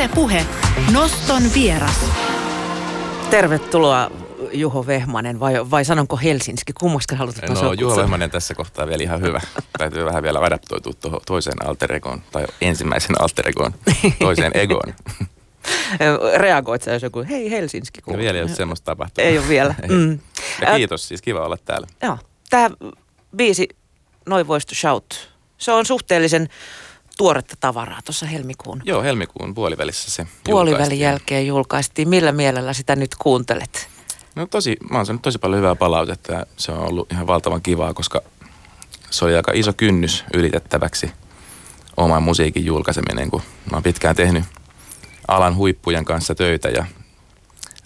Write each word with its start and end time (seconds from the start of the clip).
Yle 0.00 0.08
Puhe. 0.14 0.46
Noston 0.92 1.42
vieras. 1.54 2.04
Tervetuloa 3.30 4.10
Juho 4.52 4.86
Vehmanen 4.86 5.40
vai, 5.40 5.70
vai 5.70 5.84
sanonko 5.84 6.16
Helsinki? 6.16 6.72
Kummaksi 6.80 7.14
haluat 7.14 7.36
No 7.48 7.72
Juho 7.72 7.96
Vehmanen 7.96 8.30
tässä 8.30 8.54
kohtaa 8.54 8.86
vielä 8.86 9.02
ihan 9.02 9.20
hyvä. 9.20 9.40
Täytyy 9.78 10.04
vähän 10.04 10.22
vielä 10.22 10.38
adaptoitua 10.38 10.92
tuohon 11.00 11.20
toiseen 11.26 11.66
alteregoon 11.68 12.22
tai 12.32 12.46
ensimmäisen 12.60 13.22
alteregoon, 13.22 13.74
toiseen 14.18 14.52
egoon. 14.54 14.94
Reagoit 16.36 16.82
sä 16.82 16.90
jos 16.90 17.02
joku, 17.02 17.24
hei 17.28 17.50
Helsinki? 17.50 18.00
No 18.06 18.18
vielä 18.18 18.38
ei 18.38 18.44
ole 18.44 18.50
semmoista 18.50 18.84
tapahtunut. 18.84 19.30
Ei 19.30 19.38
ole 19.38 19.48
vielä. 19.48 19.74
Mm. 19.88 20.18
Ja 20.60 20.76
kiitos, 20.76 21.08
siis 21.08 21.22
kiva 21.22 21.40
olla 21.40 21.56
täällä. 21.64 21.86
Joo. 22.02 22.18
Tämä 22.50 22.70
biisi 23.36 23.68
Noi 24.26 24.46
Voice 24.48 24.66
to 24.66 24.74
Shout, 24.74 25.30
se 25.58 25.72
on 25.72 25.86
suhteellisen 25.86 26.48
tuoretta 27.20 27.56
tavaraa 27.60 27.98
tuossa 28.04 28.26
helmikuun. 28.26 28.82
Joo, 28.84 29.02
helmikuun 29.02 29.54
puolivälissä 29.54 30.10
se 30.10 30.26
Puolivälin 30.44 30.98
jälkeen 30.98 31.46
julkaistiin. 31.46 32.08
Millä 32.08 32.32
mielellä 32.32 32.72
sitä 32.72 32.96
nyt 32.96 33.14
kuuntelet? 33.14 33.88
No 34.34 34.46
tosi, 34.46 34.76
mä 34.90 34.96
oon 34.98 35.06
saanut 35.06 35.22
tosi 35.22 35.38
paljon 35.38 35.58
hyvää 35.58 35.74
palautetta 35.74 36.32
ja 36.32 36.46
se 36.56 36.72
on 36.72 36.78
ollut 36.78 37.12
ihan 37.12 37.26
valtavan 37.26 37.62
kivaa, 37.62 37.94
koska 37.94 38.20
se 39.10 39.24
oli 39.24 39.36
aika 39.36 39.52
iso 39.54 39.72
kynnys 39.72 40.24
ylitettäväksi 40.34 41.12
oman 41.96 42.22
musiikin 42.22 42.64
julkaiseminen, 42.64 43.30
kun 43.30 43.42
mä 43.70 43.76
oon 43.76 43.82
pitkään 43.82 44.16
tehnyt 44.16 44.44
alan 45.28 45.56
huippujen 45.56 46.04
kanssa 46.04 46.34
töitä 46.34 46.68
ja 46.68 46.84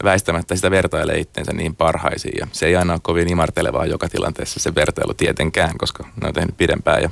väistämättä 0.04 0.56
sitä 0.56 0.70
vertailee 0.70 1.18
itseensä 1.18 1.52
niin 1.52 1.76
parhaisiin. 1.76 2.38
Ja 2.38 2.46
se 2.52 2.66
ei 2.66 2.76
aina 2.76 2.92
ole 2.92 3.00
kovin 3.02 3.30
imartelevaa 3.32 3.86
joka 3.86 4.08
tilanteessa 4.08 4.60
se 4.60 4.74
vertailu 4.74 5.14
tietenkään, 5.14 5.78
koska 5.78 6.04
ne 6.22 6.28
on 6.28 6.34
tehnyt 6.34 6.56
pidempään 6.56 7.02
ja 7.02 7.10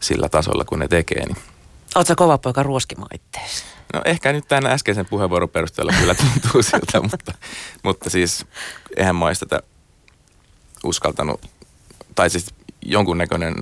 sillä 0.00 0.28
tasolla, 0.28 0.64
kun 0.64 0.78
ne 0.78 0.88
tekee. 0.88 1.26
Niin. 1.26 1.36
Oletko 1.94 2.14
kova 2.16 2.38
poika 2.38 2.62
ruoskimaan 2.62 3.14
itteesi? 3.14 3.64
No 3.94 4.02
ehkä 4.04 4.32
nyt 4.32 4.48
tämän 4.48 4.72
äskeisen 4.72 5.06
puheenvuoron 5.06 5.48
perusteella 5.48 5.92
kyllä 6.00 6.14
tuntuu 6.32 6.62
siltä, 6.62 7.00
mutta, 7.00 7.34
mutta 7.82 8.10
siis 8.10 8.46
eihän 8.96 9.16
mä 9.16 9.34
sitä 9.34 9.60
uskaltanut, 10.84 11.50
tai 12.14 12.30
siis 12.30 12.46
jonkunnäköinen 12.82 13.54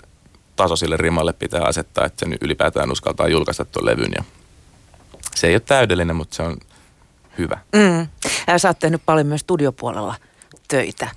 taso 0.57 0.77
sille 0.77 0.97
rimalle 0.97 1.33
pitää 1.33 1.63
asettaa, 1.63 2.05
että 2.05 2.27
sen 2.27 2.39
ylipäätään 2.41 2.93
uskaltaa 2.93 3.29
julkaista 3.29 3.65
tuon 3.65 3.87
levyn. 3.87 4.13
Ja 4.17 4.25
se 5.35 5.47
ei 5.47 5.55
ole 5.55 5.61
täydellinen, 5.61 6.17
mutta 6.17 6.37
se 6.37 6.43
on 6.43 6.57
hyvä. 7.39 7.59
Mm. 7.73 8.07
Sä 8.57 8.69
oot 8.69 8.79
tehnyt 8.79 9.03
paljon 9.07 9.27
myös 9.27 9.41
studiopuolella 9.41 10.15
töitä. 10.69 11.09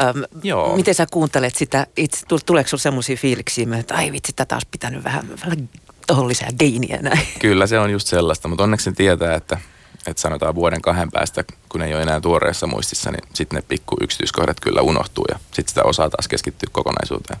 Öm, 0.00 0.24
Joo. 0.42 0.76
Miten 0.76 0.94
sä 0.94 1.06
kuuntelet 1.10 1.56
sitä, 1.56 1.86
itse, 1.96 2.26
tuleeko 2.46 2.68
sinulla 2.68 2.82
semmoisia 2.82 3.16
fiiliksiä, 3.16 3.66
että 3.78 3.94
ai 3.94 4.12
vitsi, 4.12 4.32
tätä 4.32 4.54
olisi 4.54 4.68
pitänyt 4.70 5.04
vähän, 5.04 5.28
vähän 5.44 5.68
tuohon 6.06 6.28
lisää 6.28 6.48
gainiä 6.58 6.98
näin? 7.02 7.26
Kyllä 7.38 7.66
se 7.66 7.78
on 7.78 7.90
just 7.90 8.06
sellaista, 8.06 8.48
mutta 8.48 8.64
onneksi 8.64 8.92
tietää, 8.92 9.34
että, 9.34 9.58
että 10.06 10.22
sanotaan 10.22 10.54
vuoden 10.54 10.82
kahden 10.82 11.10
päästä, 11.10 11.44
kun 11.68 11.82
ei 11.82 11.94
ole 11.94 12.02
enää 12.02 12.20
tuoreessa 12.20 12.66
muistissa, 12.66 13.10
niin 13.10 13.22
sitten 13.34 13.56
ne 13.56 13.62
pikku 13.68 13.96
yksityiskohdat 14.00 14.60
kyllä 14.60 14.80
unohtuu 14.80 15.24
ja 15.28 15.38
sitten 15.38 15.68
sitä 15.68 15.82
osaa 15.82 16.10
taas 16.10 16.28
keskittyä 16.28 16.68
kokonaisuuteen. 16.72 17.40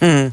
Mm. 0.00 0.30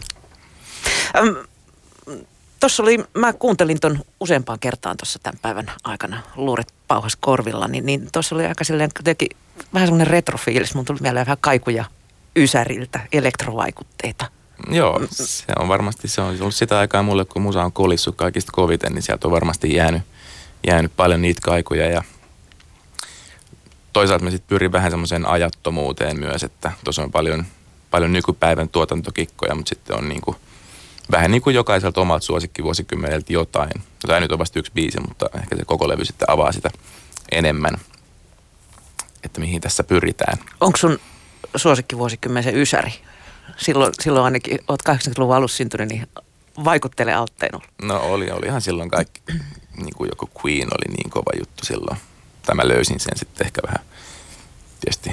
Tuossa 2.60 2.84
oli, 2.84 2.98
mä 3.14 3.34
kuuntelin 3.34 3.80
ton 3.80 4.00
useampaan 4.20 4.60
kertaan 4.60 4.98
tuossa 4.98 5.20
tämän 5.24 5.40
päivän 5.42 5.72
aikana 5.84 6.22
luuret 6.36 6.74
pauhas 6.88 7.16
korvilla, 7.16 7.68
niin, 7.68 7.86
niin 7.86 8.10
tuossa 8.12 8.36
oli 8.36 8.46
aika 8.46 8.64
silleen 8.64 8.90
jotenkin 9.00 9.38
vähän 9.74 9.88
semmoinen 9.88 10.08
retrofiilis. 10.08 10.76
Mun 10.76 10.86
tuli 10.86 11.00
mieleen 11.02 11.26
vähän 11.26 11.38
kaikuja 11.42 11.86
Ysäriltä, 12.36 13.00
elektrovaikutteita. 13.12 14.26
Joo, 14.72 15.02
se 15.12 15.46
on 15.60 15.68
varmasti, 15.68 16.08
se 16.08 16.22
on 16.22 16.38
ollut 16.42 16.56
sitä 16.56 16.80
aikaa 16.80 17.04
mulle, 17.04 17.26
kun 17.26 17.42
musa 17.42 17.64
on 17.64 17.72
kolissut 17.72 18.16
kaikista 18.16 18.52
koviten, 18.52 18.94
niin 18.94 19.02
sieltä 19.02 19.28
on 19.28 19.32
varmasti 19.32 19.76
jäänyt, 19.76 20.02
jäänyt 20.68 20.92
paljon 20.96 21.22
niitä 21.22 21.42
kaikuja 21.44 21.90
ja 21.90 22.03
toisaalta 23.94 24.25
me 24.25 24.31
sitten 24.31 24.50
pyrin 24.50 24.72
vähän 24.72 24.92
semmoiseen 24.92 25.25
ajattomuuteen 25.25 26.19
myös, 26.19 26.44
että 26.44 26.72
tuossa 26.84 27.03
on 27.03 27.12
paljon, 27.12 27.46
paljon 27.92 28.14
nykypäivän 28.14 28.69
tuotantokikkoja, 28.69 29.56
mutta 29.56 29.69
sitten 29.69 29.98
on 29.98 30.09
niin 30.09 30.22
kuin, 30.22 30.38
vähän 31.12 31.31
niin 31.31 31.42
kuin 31.42 31.56
jokaiselta 31.56 32.02
omalta 32.02 32.25
suosikkivuosikymmeneltä 32.25 33.34
jotain. 33.34 33.72
Tämä 34.08 34.20
nyt 34.20 34.31
on 34.31 34.40
vasta 34.40 34.59
yksi 34.59 34.72
biisi, 34.75 35.00
mutta 35.08 35.30
ehkä 35.36 35.56
se 35.56 35.66
koko 35.66 35.88
levy 35.88 36.06
sitten 36.06 36.30
avaa 36.30 36.52
sitä 36.52 36.70
enemmän, 37.31 37.74
että 39.24 39.40
mihin 39.40 39.62
tässä 39.62 39.84
pyritään. 39.84 40.38
Onko 40.62 40.78
sun 40.78 41.00
suosikkivuosikymmen 41.56 42.44
se 42.44 42.52
Ysäri? 42.52 42.94
Silloin, 43.58 43.94
silloin 44.02 44.25
ainakin, 44.25 44.59
oot 44.68 44.81
80-luvun 44.90 45.36
alussa 45.36 45.58
syntynyt, 45.58 45.90
niin 45.90 46.08
vaikuttele 46.64 47.14
altteen 47.14 47.56
ollut. 47.56 47.69
No 47.81 48.00
oli, 48.00 48.31
olihan 48.31 48.62
silloin 48.62 48.90
kaikki, 48.90 49.22
niin 49.84 49.96
kuin 49.98 50.09
joku 50.09 50.30
Queen 50.46 50.68
oli 50.68 50.96
niin 50.96 51.09
kova 51.09 51.31
juttu 51.40 51.66
silloin. 51.66 51.98
Tämä 52.46 52.68
löysin 52.68 53.00
sen 53.00 53.18
sitten 53.18 53.48
ehkä 53.48 53.62
vähän, 53.68 53.86
tietysti 54.81 55.09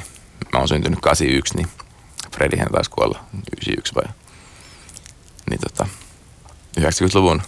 mä 0.53 0.59
oon 0.59 0.69
syntynyt 0.69 1.01
81, 1.01 1.57
niin 1.57 1.69
Fredihän 2.35 2.73
taisi 2.73 2.91
kuolla 2.91 3.25
91 3.35 3.95
vai. 3.95 4.05
Niin 5.51 5.61
tota, 5.61 5.89
90-luvun 6.81 7.43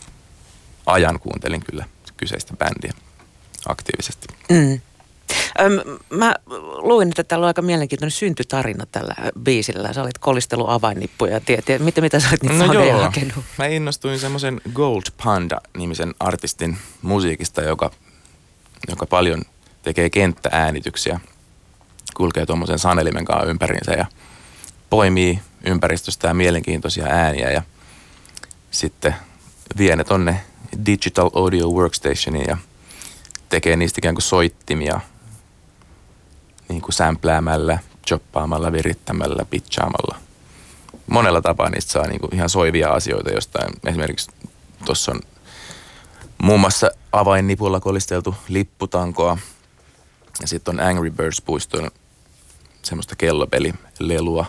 ajan 0.86 1.20
kuuntelin 1.20 1.64
kyllä 1.64 1.84
kyseistä 2.16 2.54
bändiä 2.56 2.92
aktiivisesti. 3.66 4.26
Mm. 4.50 4.80
Öm, 5.60 5.98
mä 6.10 6.34
luin, 6.76 7.08
että 7.08 7.24
täällä 7.24 7.44
on 7.44 7.48
aika 7.48 7.62
mielenkiintoinen 7.62 8.10
syntytarina 8.10 8.86
tällä 8.86 9.14
biisillä. 9.42 9.92
Sä 9.92 10.02
olit 10.02 10.18
kolistelu 10.18 10.68
avainnippuja 10.68 11.32
ja 11.32 11.40
tiedät, 11.40 11.84
mitä, 11.84 12.00
mitä 12.00 12.20
sä 12.20 12.28
olit 12.28 12.42
niitä 12.42 12.66
no 12.66 12.72
joo. 12.72 13.02
hakenut? 13.02 13.44
Mä 13.58 13.66
innostuin 13.66 14.18
semmoisen 14.18 14.60
Gold 14.74 15.02
Panda-nimisen 15.24 16.14
artistin 16.20 16.78
musiikista, 17.02 17.62
joka, 17.62 17.90
joka 18.88 19.06
paljon 19.06 19.42
tekee 19.82 20.10
kenttääänityksiä. 20.10 21.20
Kulkee 22.16 22.46
tuommoisen 22.46 22.78
sanelimen 22.78 23.24
kanssa 23.24 23.46
ympärinsä 23.46 23.92
ja 23.92 24.06
poimii 24.90 25.40
ympäristöstä 25.66 26.34
mielenkiintoisia 26.34 27.06
ääniä 27.06 27.50
ja 27.50 27.62
sitten 28.70 29.14
vie 29.78 29.96
ne 29.96 30.04
tonne 30.04 30.40
Digital 30.86 31.30
Audio 31.34 31.68
Workstationiin 31.68 32.46
ja 32.48 32.56
tekee 33.48 33.76
niistä 33.76 34.00
ikään 34.00 34.14
kuin 34.14 34.22
soittimia 34.22 35.00
niin 36.68 36.82
kuin 36.82 36.92
sämpläämällä, 36.92 37.78
choppaamalla, 38.06 38.72
virittämällä, 38.72 39.44
pitchaamalla. 39.44 40.18
Monella 41.06 41.42
tapaa 41.42 41.70
niistä 41.70 41.92
saa 41.92 42.06
niin 42.06 42.20
kuin 42.20 42.34
ihan 42.34 42.48
soivia 42.48 42.90
asioita 42.90 43.30
jostain. 43.30 43.72
Esimerkiksi 43.86 44.30
tuossa 44.84 45.12
on 45.12 45.20
muun 46.42 46.60
muassa 46.60 46.90
avainnipulla 47.12 47.80
kolisteltu 47.80 48.34
lipputankoa. 48.48 49.38
Ja 50.40 50.48
sitten 50.48 50.80
on 50.80 50.86
Angry 50.86 51.10
Birds 51.10 51.42
puiston 51.42 51.90
semmoista 52.82 53.16
kellopelilelua 53.16 54.46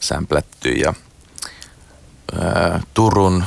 sämplätty 0.00 0.68
ja 0.68 0.94
ää, 2.40 2.80
Turun 2.94 3.44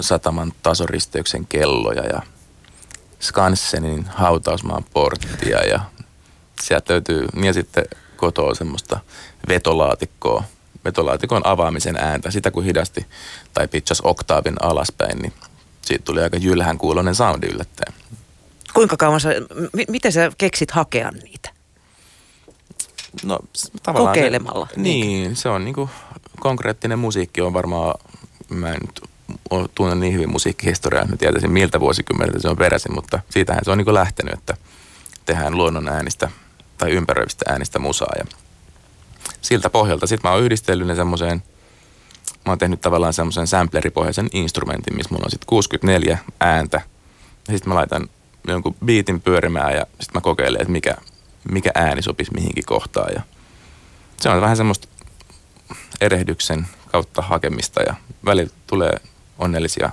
sataman 0.00 0.52
tasoristeyksen 0.62 1.46
kelloja 1.46 2.02
ja 2.02 2.22
Skansenin 3.20 4.04
hautausmaan 4.06 4.84
porttia 4.92 5.66
ja 5.66 5.80
sieltä 6.62 6.92
löytyy, 6.92 7.26
ja 7.44 7.52
sitten 7.52 7.84
kotoa 8.16 8.54
semmoista 8.54 9.00
vetolaatikkoa, 9.48 10.44
vetolaatikon 10.84 11.46
avaamisen 11.46 11.96
ääntä. 11.96 12.30
Sitä 12.30 12.50
kun 12.50 12.64
hidasti 12.64 13.06
tai 13.54 13.68
pitchas 13.68 14.00
oktaavin 14.00 14.56
alaspäin, 14.62 15.18
niin 15.18 15.32
siitä 15.82 16.04
tuli 16.04 16.22
aika 16.22 16.36
jylhän 16.36 16.78
kuulonen 16.78 17.14
soundi 17.14 17.46
yllättäen. 17.46 17.94
Kuinka 18.74 18.96
kauan 18.96 19.20
sä, 19.20 19.28
m- 19.54 19.90
miten 19.92 20.12
sä 20.12 20.32
keksit 20.38 20.70
hakea 20.70 21.10
niitä? 21.10 21.50
No 23.24 23.38
tavallaan... 23.82 24.14
Kokeilemalla. 24.14 24.68
Ne, 24.76 24.82
niin, 24.82 25.36
se 25.36 25.48
on 25.48 25.64
niinku, 25.64 25.90
konkreettinen 26.40 26.98
musiikki 26.98 27.40
on 27.40 27.52
varmaan, 27.52 27.94
mä 28.48 28.72
en 28.72 28.80
nyt 28.80 29.00
tunne 29.74 29.94
niin 29.94 30.14
hyvin 30.14 30.30
musiikkihistoriaa, 30.30 31.04
että 31.04 31.16
tietäisin 31.16 31.52
miltä 31.52 31.80
vuosikymmeneltä 31.80 32.38
se 32.38 32.48
on 32.48 32.56
peräisin, 32.56 32.94
mutta 32.94 33.20
siitähän 33.30 33.64
se 33.64 33.70
on 33.70 33.78
niinku 33.78 33.94
lähtenyt, 33.94 34.34
että 34.34 34.56
tehdään 35.26 35.56
luonnon 35.56 35.88
äänistä 35.88 36.30
tai 36.78 36.90
ympäröivistä 36.90 37.44
äänistä 37.48 37.78
musaa. 37.78 38.14
Ja 38.18 38.24
siltä 39.40 39.70
pohjalta 39.70 40.06
sitten 40.06 40.30
mä 40.30 40.34
oon 40.34 40.44
yhdistellyt 40.44 40.86
ne 40.86 40.94
semmoiseen, 40.94 41.42
mä 42.46 42.52
oon 42.52 42.58
tehnyt 42.58 42.80
tavallaan 42.80 43.12
semmoisen 43.12 43.46
sampleripohjaisen 43.46 44.28
instrumentin, 44.32 44.96
missä 44.96 45.14
mulla 45.14 45.24
on 45.24 45.30
sitten 45.30 45.46
64 45.46 46.18
ääntä. 46.40 46.80
Ja 47.48 47.54
sitten 47.54 47.68
mä 47.68 47.74
laitan 47.74 48.08
jonkun 48.48 48.76
biitin 48.84 49.20
pyörimään 49.20 49.74
ja 49.74 49.86
sitten 49.86 50.10
mä 50.14 50.20
kokeilen, 50.20 50.60
että 50.60 50.72
mikä, 50.72 50.94
mikä 51.50 51.70
ääni 51.74 52.02
sopisi 52.02 52.34
mihinkin 52.34 52.64
kohtaan. 52.66 53.12
Ja 53.14 53.22
se 54.20 54.28
on 54.28 54.40
vähän 54.40 54.56
semmoista 54.56 54.88
erehdyksen 56.00 56.68
kautta 56.92 57.22
hakemista 57.22 57.82
ja 57.82 57.94
välillä 58.24 58.50
tulee 58.66 58.96
onnellisia 59.38 59.90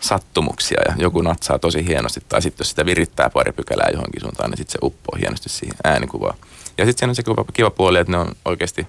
sattumuksia 0.00 0.80
ja 0.88 0.94
joku 0.98 1.22
natsaa 1.22 1.58
tosi 1.58 1.86
hienosti. 1.86 2.20
Tai 2.28 2.42
sitten 2.42 2.64
jos 2.64 2.70
sitä 2.70 2.86
virittää 2.86 3.30
pari 3.30 3.52
pykälää 3.52 3.88
johonkin 3.92 4.20
suuntaan, 4.20 4.50
niin 4.50 4.58
sitten 4.58 4.72
se 4.72 4.78
uppoo 4.82 5.18
hienosti 5.20 5.48
siihen 5.48 5.76
äänikuvaan. 5.84 6.38
Ja 6.78 6.86
sitten 6.86 6.98
siinä 6.98 7.10
on 7.10 7.14
se 7.14 7.22
kiva, 7.22 7.44
kiva 7.52 7.70
puoli, 7.70 7.98
että 7.98 8.10
ne 8.10 8.18
on 8.18 8.32
oikeasti 8.44 8.86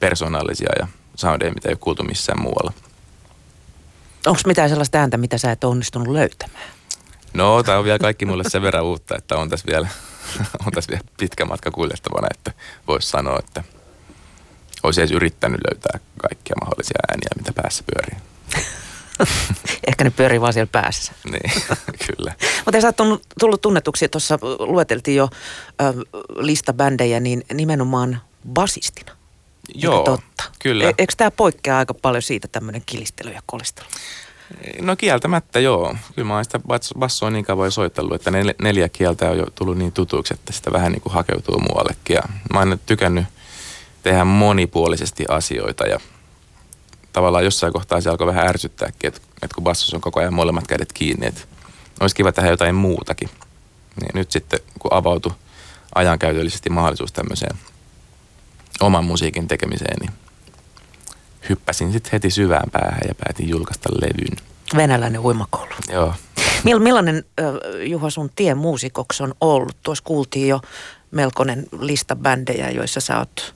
persoonallisia 0.00 0.70
ja 0.78 0.86
soundeja, 1.14 1.54
mitä 1.54 1.68
ei 1.68 1.72
ole 1.72 1.78
kuultu 1.80 2.02
missään 2.02 2.42
muualla. 2.42 2.72
Onko 4.26 4.40
mitään 4.46 4.68
sellaista 4.68 4.98
ääntä, 4.98 5.16
mitä 5.16 5.38
sä 5.38 5.52
et 5.52 5.64
onnistunut 5.64 6.08
löytämään? 6.08 6.64
No, 7.34 7.62
tämä 7.62 7.78
on 7.78 7.84
vielä 7.84 7.98
kaikki 7.98 8.26
mulle 8.26 8.44
sen 8.46 8.62
verran 8.62 8.84
uutta, 8.84 9.16
että 9.16 9.36
on 9.36 9.50
tässä 9.50 9.66
vielä, 9.70 9.88
on 10.66 10.72
tässä 10.72 10.90
vielä 10.90 11.04
pitkä 11.18 11.44
matka 11.44 11.70
kuljettavana, 11.70 12.28
että 12.30 12.52
voisi 12.88 13.08
sanoa, 13.08 13.38
että 13.38 13.64
olisi 14.86 15.00
edes 15.00 15.10
yrittänyt 15.10 15.60
löytää 15.70 16.00
kaikkia 16.22 16.56
mahdollisia 16.60 16.98
ääniä, 17.08 17.28
mitä 17.36 17.52
päässä 17.62 17.84
pyörii. 17.94 18.26
Ehkä 19.88 20.04
ne 20.04 20.10
pyörii 20.10 20.40
vaan 20.40 20.52
siellä 20.52 20.70
päässä. 20.72 21.12
Niin, 21.32 21.52
kyllä. 22.06 22.34
Mutta 22.64 22.80
sä 22.80 22.86
oot 22.86 23.22
tullut 23.40 23.62
tunnetuksi, 23.62 24.08
tuossa 24.08 24.38
lueteltiin 24.58 25.16
jo 25.16 25.28
äh, 25.82 25.94
lista 26.36 26.72
bändejä, 26.72 27.20
niin 27.20 27.44
nimenomaan 27.54 28.20
basistina. 28.52 29.12
Joo, 29.74 30.02
totta? 30.02 30.44
kyllä. 30.58 30.84
E- 30.84 30.94
eikö 30.98 31.12
tämä 31.16 31.30
poikkea 31.30 31.78
aika 31.78 31.94
paljon 31.94 32.22
siitä 32.22 32.48
tämmöinen 32.48 32.82
kilistely 32.86 33.30
ja 33.30 33.42
kolistelu? 33.46 33.86
No 34.80 34.96
kieltämättä 34.96 35.60
joo. 35.60 35.96
Kyllä 36.14 36.28
mä 36.28 36.34
oon 36.34 36.44
sitä 36.44 36.60
bassoa 36.98 37.30
niin 37.30 37.44
kauan 37.44 37.72
soitellut, 37.72 38.14
että 38.14 38.30
neljä 38.62 38.88
kieltä 38.88 39.30
on 39.30 39.38
jo 39.38 39.46
tullut 39.54 39.78
niin 39.78 39.92
tutuksi, 39.92 40.34
että 40.34 40.52
sitä 40.52 40.72
vähän 40.72 40.92
niin 40.92 41.02
kuin 41.02 41.12
hakeutuu 41.12 41.58
muuallekin. 41.58 42.14
Ja 42.14 42.22
mä 42.52 42.58
oon 42.58 42.80
tykännyt 42.86 43.24
tehdä 44.06 44.24
monipuolisesti 44.24 45.24
asioita 45.28 45.86
ja 45.86 46.00
tavallaan 47.12 47.44
jossain 47.44 47.72
kohtaa 47.72 48.00
se 48.00 48.10
alkoi 48.10 48.26
vähän 48.26 48.48
ärsyttääkin, 48.48 49.08
että, 49.08 49.20
että 49.42 49.54
kun 49.54 49.64
bassossa 49.64 49.96
on 49.96 50.00
koko 50.00 50.20
ajan 50.20 50.34
molemmat 50.34 50.66
kädet 50.66 50.92
kiinni, 50.92 51.26
että 51.26 51.40
olisi 52.00 52.16
kiva 52.16 52.32
tehdä 52.32 52.50
jotain 52.50 52.74
muutakin. 52.74 53.30
Niin 54.00 54.10
nyt 54.14 54.30
sitten 54.30 54.60
kun 54.78 54.92
avautui 54.92 55.32
ajankäytöllisesti 55.94 56.70
mahdollisuus 56.70 57.12
tämmöiseen 57.12 57.56
oman 58.80 59.04
musiikin 59.04 59.48
tekemiseen, 59.48 59.96
niin 60.00 60.12
hyppäsin 61.48 61.92
sitten 61.92 62.12
heti 62.12 62.30
syvään 62.30 62.70
päähän 62.70 63.00
ja 63.08 63.14
päätin 63.14 63.48
julkaista 63.48 63.88
levyn. 63.92 64.36
Venäläinen 64.76 65.20
uimakoulu. 65.20 65.74
Joo. 65.92 66.14
Millainen, 66.64 67.24
Juha, 67.84 68.10
sun 68.10 68.30
tie 68.36 68.54
muusikoksi 68.54 69.22
on 69.22 69.34
ollut? 69.40 69.76
Tuossa 69.82 70.04
kuultiin 70.04 70.48
jo 70.48 70.60
melkoinen 71.10 71.66
lista 71.80 72.16
bändejä, 72.16 72.70
joissa 72.70 73.00
sä 73.00 73.18
oot 73.18 73.55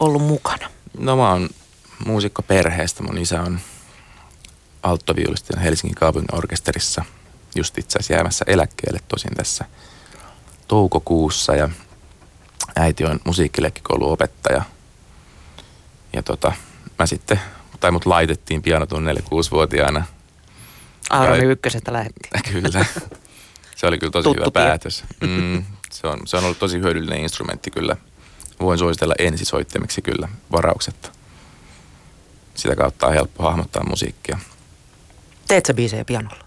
ollut 0.00 0.22
mukana. 0.22 0.70
No 0.98 1.16
mä 1.16 1.30
oon 1.30 1.48
muusikko 2.06 2.42
perheestä. 2.42 3.02
Mun 3.02 3.18
isä 3.18 3.42
on 3.42 3.60
alttoviulistina 4.82 5.60
Helsingin 5.60 5.94
kaupungin 5.94 6.34
orkesterissa 6.34 7.04
just 7.54 7.78
itse 7.78 7.98
asiassa 7.98 8.12
jäämässä 8.14 8.44
eläkkeelle 8.48 9.00
tosin 9.08 9.34
tässä 9.36 9.64
toukokuussa 10.68 11.54
ja 11.54 11.68
äiti 12.76 13.04
on 13.04 13.20
musiikkilekkikouluopettaja. 13.24 14.62
Ja 16.12 16.22
tota, 16.22 16.52
mä 16.98 17.06
sitten, 17.06 17.40
tai 17.80 17.90
mut 17.90 18.06
laitettiin 18.06 18.62
pianotunnelle 18.62 19.22
kuusivuotiaana. 19.22 20.04
Aaroni 21.10 21.44
ykkösestä 21.44 21.92
lähetti. 21.92 22.28
Kyllä. 22.52 22.84
Se 23.76 23.86
oli 23.86 23.98
kyllä 23.98 24.10
tosi 24.10 24.24
Tuttu 24.24 24.40
hyvä 24.42 24.50
tie. 24.50 24.62
päätös. 24.62 25.04
Mm, 25.20 25.64
se, 25.92 26.06
on, 26.06 26.20
se 26.24 26.36
on 26.36 26.44
ollut 26.44 26.58
tosi 26.58 26.80
hyödyllinen 26.80 27.20
instrumentti 27.20 27.70
kyllä. 27.70 27.96
Voin 28.60 28.78
suositella 28.78 29.14
ensisoittimiksi 29.18 30.02
kyllä 30.02 30.28
varauksetta. 30.52 31.10
Sitä 32.54 32.76
kautta 32.76 33.06
on 33.06 33.12
helppo 33.12 33.44
hahmottaa 33.44 33.84
musiikkia. 33.88 34.38
Teet 35.48 35.66
sä 35.66 35.74
biisejä 35.74 36.04
pianolla? 36.04 36.44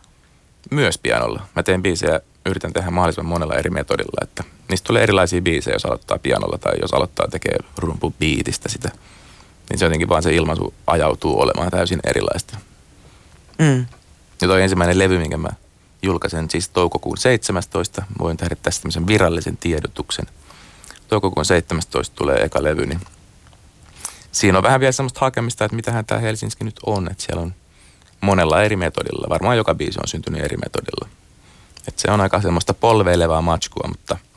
Myös 0.71 0.97
pianolla. 0.97 1.45
Mä 1.55 1.63
teen 1.63 1.81
biisejä, 1.81 2.19
yritän 2.45 2.73
tehdä 2.73 2.91
mahdollisimman 2.91 3.29
monella 3.29 3.55
eri 3.55 3.69
metodilla, 3.69 4.21
että 4.21 4.43
niistä 4.69 4.87
tulee 4.87 5.03
erilaisia 5.03 5.41
biisejä, 5.41 5.75
jos 5.75 5.85
aloittaa 5.85 6.19
pianolla 6.19 6.57
tai 6.57 6.73
jos 6.81 6.93
aloittaa 6.93 7.27
tekee 7.27 7.57
rumpu 7.77 8.13
biitistä 8.19 8.69
sitä. 8.69 8.89
Niin 9.69 9.79
se 9.79 9.85
jotenkin 9.85 10.09
vaan 10.09 10.23
se 10.23 10.35
ilmaisu 10.35 10.73
ajautuu 10.87 11.41
olemaan 11.41 11.71
täysin 11.71 11.99
erilaista. 12.03 12.57
Mm. 13.59 13.85
Ja 14.41 14.47
toi 14.47 14.61
ensimmäinen 14.61 14.99
levy, 14.99 15.17
minkä 15.17 15.37
mä 15.37 15.49
julkaisen 16.01 16.49
siis 16.49 16.69
toukokuun 16.69 17.17
17. 17.17 18.03
Voin 18.19 18.37
tehdä 18.37 18.55
tästä 18.55 18.81
tämmöisen 18.81 19.07
virallisen 19.07 19.57
tiedotuksen. 19.57 20.25
Toukokuun 21.11 21.45
17 21.45 22.15
tulee 22.15 22.43
eka 22.43 22.63
levy, 22.63 22.85
niin 22.85 23.01
siinä 24.31 24.57
on 24.57 24.63
vähän 24.63 24.79
vielä 24.79 24.91
semmoista 24.91 25.19
hakemista, 25.19 25.65
että 25.65 25.75
mitähän 25.75 26.05
tämä 26.05 26.21
Helsinki 26.21 26.63
nyt 26.63 26.79
on. 26.85 27.11
Että 27.11 27.23
siellä 27.23 27.41
on 27.41 27.53
monella 28.21 28.63
eri 28.63 28.75
metodilla. 28.75 29.29
Varmaan 29.29 29.57
joka 29.57 29.75
biisi 29.75 29.99
on 29.99 30.07
syntynyt 30.07 30.43
eri 30.43 30.57
metodilla. 30.57 31.09
Että 31.87 32.01
se 32.01 32.11
on 32.11 32.21
aika 32.21 32.41
semmoista 32.41 32.73
polveilevaa 32.73 33.41
matskua, 33.41 33.87
mutta– 33.87 34.17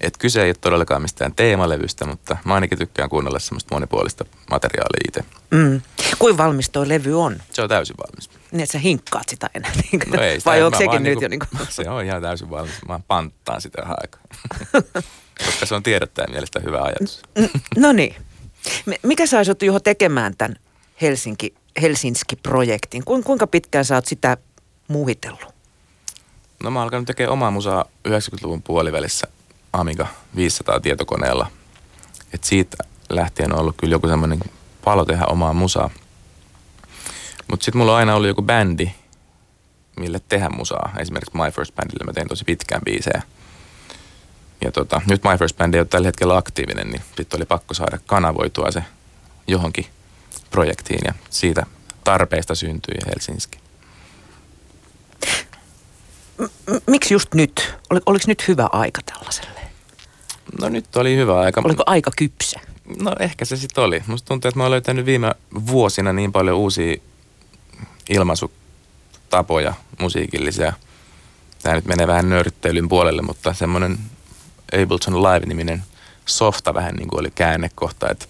et 0.00 0.16
kyse 0.16 0.42
ei 0.42 0.48
ole 0.48 0.54
todellakaan 0.60 1.02
mistään 1.02 1.34
teemalevystä, 1.34 2.06
mutta 2.06 2.36
mä 2.44 2.54
ainakin 2.54 2.78
tykkään 2.78 3.10
kuunnella 3.10 3.38
semmoista 3.38 3.74
monipuolista 3.74 4.24
materiaalia 4.50 5.00
itse. 5.08 5.24
Mm. 5.50 5.80
Kuin 6.18 6.38
valmis 6.38 6.70
toi 6.70 6.88
levy 6.88 7.22
on? 7.22 7.36
Se 7.52 7.62
on 7.62 7.68
täysin 7.68 7.96
valmis. 7.96 8.30
Niin, 8.54 8.62
että 8.62 8.72
sä 8.72 8.78
hinkkaat 8.78 9.28
sitä 9.28 9.50
enää. 9.54 9.72
Niin 9.92 10.02
no 10.06 10.22
ei, 10.22 10.40
sitä 10.40 10.50
Vai 10.50 10.62
onko 10.62 10.78
sekin 10.78 11.02
nyt 11.02 11.02
niinku, 11.02 11.22
jo 11.22 11.28
niin 11.28 11.40
kuin... 11.40 11.66
Se 11.70 11.90
on 11.90 12.04
ihan 12.04 12.22
täysin 12.22 12.50
valmis. 12.50 12.74
Mä 12.88 13.00
panttaan 13.08 13.60
sitä 13.60 13.82
ihan 13.82 13.96
aikaa. 14.00 14.20
Koska 15.46 15.66
se 15.66 15.74
on 15.74 15.82
tiedottajan 15.82 16.30
mielestä 16.30 16.60
hyvä 16.60 16.82
ajatus. 16.82 17.22
no 17.76 17.92
niin. 17.92 18.14
Mikä 19.02 19.26
sä 19.26 19.36
olisit 19.36 19.62
Juho 19.62 19.80
tekemään 19.80 20.36
tämän 20.36 20.56
Helsinki, 21.02 21.54
Helsinki-projektin? 21.82 23.04
Kuinka 23.04 23.46
pitkään 23.46 23.84
sä 23.84 23.94
oot 23.94 24.06
sitä 24.06 24.36
muhitellut? 24.88 25.54
No 26.62 26.70
mä 26.70 26.82
alkanut 26.82 27.06
tekemään 27.06 27.32
omaa 27.32 27.50
musaa 27.50 27.84
90-luvun 28.08 28.62
puolivälissä 28.62 29.26
Amiga 29.72 30.06
500 30.36 30.80
tietokoneella. 30.80 31.46
Et 32.32 32.44
siitä 32.44 32.76
lähtien 33.08 33.52
on 33.52 33.60
ollut 33.60 33.76
kyllä 33.76 33.94
joku 33.94 34.08
semmoinen 34.08 34.40
palo 34.84 35.04
tehdä 35.04 35.24
omaa 35.26 35.52
musaa. 35.52 35.90
Mutta 37.50 37.64
sitten 37.64 37.78
mulla 37.78 37.92
on 37.92 37.98
aina 37.98 38.14
ollut 38.14 38.28
joku 38.28 38.42
bändi, 38.42 38.90
mille 39.96 40.20
tehdä 40.28 40.48
musaa. 40.48 40.92
Esimerkiksi 40.98 41.36
My 41.36 41.50
First 41.50 41.74
Bandille 41.74 42.04
mä 42.04 42.12
tein 42.12 42.28
tosi 42.28 42.44
pitkään 42.44 42.82
biisejä. 42.84 43.22
Ja 44.64 44.72
tota, 44.72 45.00
nyt 45.06 45.24
My 45.24 45.38
First 45.38 45.56
Band 45.56 45.74
ei 45.74 45.80
ole 45.80 45.86
tällä 45.90 46.08
hetkellä 46.08 46.36
aktiivinen, 46.36 46.90
niin 46.90 47.02
sitten 47.16 47.38
oli 47.38 47.44
pakko 47.44 47.74
saada 47.74 47.98
kanavoitua 48.06 48.70
se 48.70 48.82
johonkin 49.46 49.86
projektiin 50.50 51.00
ja 51.04 51.14
siitä 51.30 51.66
tarpeesta 52.04 52.54
syntyi 52.54 52.94
Helsinki. 53.06 53.58
Miksi 56.86 57.14
just 57.14 57.34
nyt? 57.34 57.74
Ol, 57.90 58.00
oliko 58.06 58.24
nyt 58.26 58.48
hyvä 58.48 58.68
aika 58.72 59.00
tällaiselle? 59.06 59.60
No 60.60 60.68
nyt 60.68 60.96
oli 60.96 61.16
hyvä 61.16 61.40
aika. 61.40 61.62
Oliko 61.64 61.82
aika 61.86 62.10
kypsä? 62.16 62.60
No 63.02 63.12
ehkä 63.20 63.44
se 63.44 63.56
sitten 63.56 63.84
oli. 63.84 64.02
Musta 64.06 64.28
tuntuu, 64.28 64.48
että 64.48 64.58
mä 64.58 64.64
oon 64.64 64.70
löytänyt 64.70 65.06
viime 65.06 65.34
vuosina 65.66 66.12
niin 66.12 66.32
paljon 66.32 66.56
uusia 66.56 66.96
ilmaisutapoja 68.08 69.74
musiikillisia. 70.00 70.72
Tämä 71.62 71.76
nyt 71.76 71.84
menee 71.84 72.06
vähän 72.06 72.28
nörtteilyn 72.28 72.88
puolelle, 72.88 73.22
mutta 73.22 73.54
semmoinen 73.54 73.98
Ableton 74.72 75.22
Live-niminen 75.22 75.82
softa 76.26 76.74
vähän 76.74 76.94
niin 76.94 77.08
kuin 77.08 77.20
oli 77.20 77.30
käännekohta, 77.34 78.10
että 78.10 78.26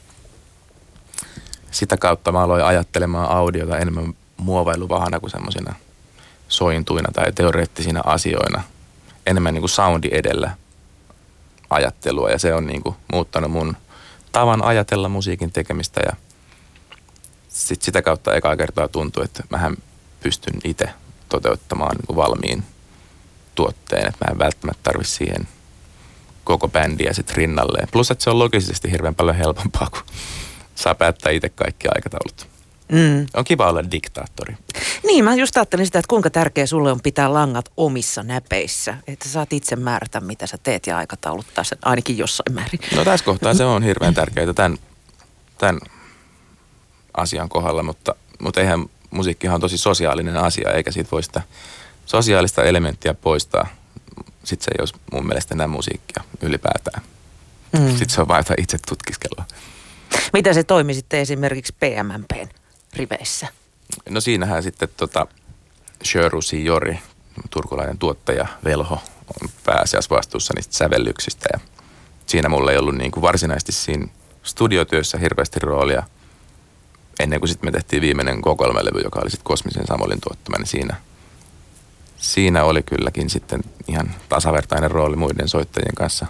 sitä 1.71 1.97
kautta 1.97 2.33
mä 2.33 2.43
aloin 2.43 2.65
ajattelemaan 2.65 3.31
audiota 3.31 3.79
enemmän 3.79 4.15
muovailuvahana 4.37 5.21
kuin 5.21 5.31
semmoisina 5.31 5.75
sointuina 6.49 7.13
tai 7.13 7.33
teoreettisina 7.33 8.01
asioina. 8.05 8.63
Enemmän 9.27 9.55
niin 9.55 9.63
kuin 9.63 9.71
soundi 9.71 10.09
edellä 10.13 10.51
ajattelua 11.71 12.31
ja 12.31 12.39
se 12.39 12.55
on 12.55 12.67
niin 12.67 12.83
kuin 12.83 12.97
muuttanut 13.13 13.51
mun 13.51 13.77
tavan 14.33 14.65
ajatella 14.65 15.09
musiikin 15.09 15.53
tekemistä 15.53 16.01
ja 16.07 16.13
sit 17.55 17.83
sitä 17.83 18.03
kautta 18.03 18.35
ekaa 18.35 18.57
kertaa 18.57 18.89
tuntuu, 18.89 19.23
että 19.23 19.43
mähän 19.51 19.77
pystyn 20.21 20.61
itse 20.65 20.89
toteuttamaan 21.29 21.97
niin 21.97 22.07
kuin 22.07 22.17
valmiin 22.17 22.65
tuotteen, 23.55 24.09
että 24.09 24.25
mä 24.25 24.33
en 24.33 24.39
välttämättä 24.39 24.81
tarvi 24.83 25.05
siihen 25.05 25.49
koko 26.45 26.69
bändiä 26.69 27.13
sitten 27.13 27.37
rinnalleen. 27.37 27.89
Plus, 27.93 28.11
että 28.11 28.25
se 28.25 28.31
on 28.31 28.39
logisesti 28.39 28.91
hirveän 28.91 29.15
paljon 29.15 29.37
helpompaa, 29.37 29.89
kun 29.91 30.03
saa 30.75 30.95
päättää 30.95 31.33
itse 31.33 31.49
kaikki 31.49 31.89
aikataulut. 31.95 32.49
Mm. 32.93 33.27
On 33.35 33.45
kiva 33.45 33.69
olla 33.69 33.91
diktaattori. 33.91 34.57
Niin, 35.07 35.25
mä 35.25 35.35
just 35.35 35.57
ajattelin 35.57 35.87
sitä, 35.87 35.99
että 35.99 36.09
kuinka 36.09 36.31
tärkeä 36.31 36.67
sulle 36.67 36.93
on 36.93 37.01
pitää 37.01 37.33
langat 37.33 37.71
omissa 37.77 38.23
näpeissä. 38.23 38.97
Että 39.07 39.29
saat 39.29 39.53
itse 39.53 39.77
määrätä, 39.77 40.21
mitä 40.21 40.47
sä 40.47 40.59
teet 40.63 40.87
ja 40.87 40.97
aikatauluttaa 40.97 41.65
sen 41.65 41.79
ainakin 41.83 42.19
jossain 42.19 42.55
määrin. 42.55 42.81
No 42.97 43.05
tässä 43.05 43.25
kohtaa 43.25 43.55
se 43.55 43.65
on 43.65 43.83
hirveän 43.83 44.15
tärkeää 44.15 44.53
tämän, 44.53 44.79
tämän 45.59 45.81
asian 47.17 47.49
kohdalla, 47.49 47.83
mutta, 47.83 48.15
mutta 48.43 48.61
eihän 48.61 48.87
musiikkihan 49.11 49.55
on 49.55 49.61
tosi 49.61 49.79
sosiaalinen 49.79 50.37
asia, 50.37 50.71
eikä 50.71 50.91
siitä 50.91 51.11
voi 51.11 51.23
sitä 51.23 51.43
sosiaalista 52.07 52.65
elementtiä 52.65 53.15
poistaa. 53.15 53.67
Sitten 54.45 54.65
se 54.65 54.71
ei 54.71 54.83
olisi 54.83 54.95
mun 55.13 55.27
mielestä 55.27 55.55
enää 55.55 55.67
musiikkia 55.67 56.25
ylipäätään. 56.43 57.03
Mm. 57.79 57.89
Sitten 57.89 58.11
se 58.11 58.21
on 58.21 58.29
vain 58.29 58.45
itse 58.59 58.79
tutkiskelua. 58.89 59.45
Mitä 60.33 60.53
se 60.53 60.65
toimi 60.65 60.95
sitten 60.95 61.21
esimerkiksi 61.21 61.75
PMMPn 61.81 62.49
riveissä? 62.93 63.49
No 64.09 64.21
siinähän 64.21 64.63
sitten 64.63 64.89
tota, 64.97 65.27
Sjörusi 66.03 66.65
Jori, 66.65 66.99
turkulainen 67.51 67.99
tuottaja 67.99 68.47
Velho, 68.65 68.95
on 69.43 69.49
pääasiassa 69.65 70.15
vastuussa 70.17 70.55
niistä 70.57 70.77
sävellyksistä 70.77 71.47
ja 71.53 71.61
siinä 72.27 72.49
mulla 72.49 72.73
ei 72.73 72.79
ollut 72.79 72.95
niin 72.95 73.11
kuin 73.11 73.23
varsinaisesti 73.23 73.73
siinä 73.73 74.07
studiotyössä 74.43 75.19
hirveästi 75.19 75.61
roolia, 75.61 76.03
ennen 77.21 77.41
kuin 77.41 77.49
sitten 77.49 77.69
me 77.69 77.73
tehtiin 77.73 78.03
viimeinen 78.03 78.43
kokoelmalevy, 78.43 79.01
joka 79.01 79.21
oli 79.21 79.31
sitten 79.31 79.45
Kosmisen 79.45 79.87
Samolin 79.87 80.21
tuottama, 80.21 80.59
niin 80.59 80.67
siinä, 80.67 80.97
siinä 82.17 82.65
oli 82.65 82.83
kylläkin 82.83 83.31
sitten 83.31 83.61
ihan 83.89 84.15
tasavertainen 84.29 84.91
rooli 84.91 85.17
muiden 85.17 85.49
soittajien 85.49 85.95
kanssa. 85.95 86.27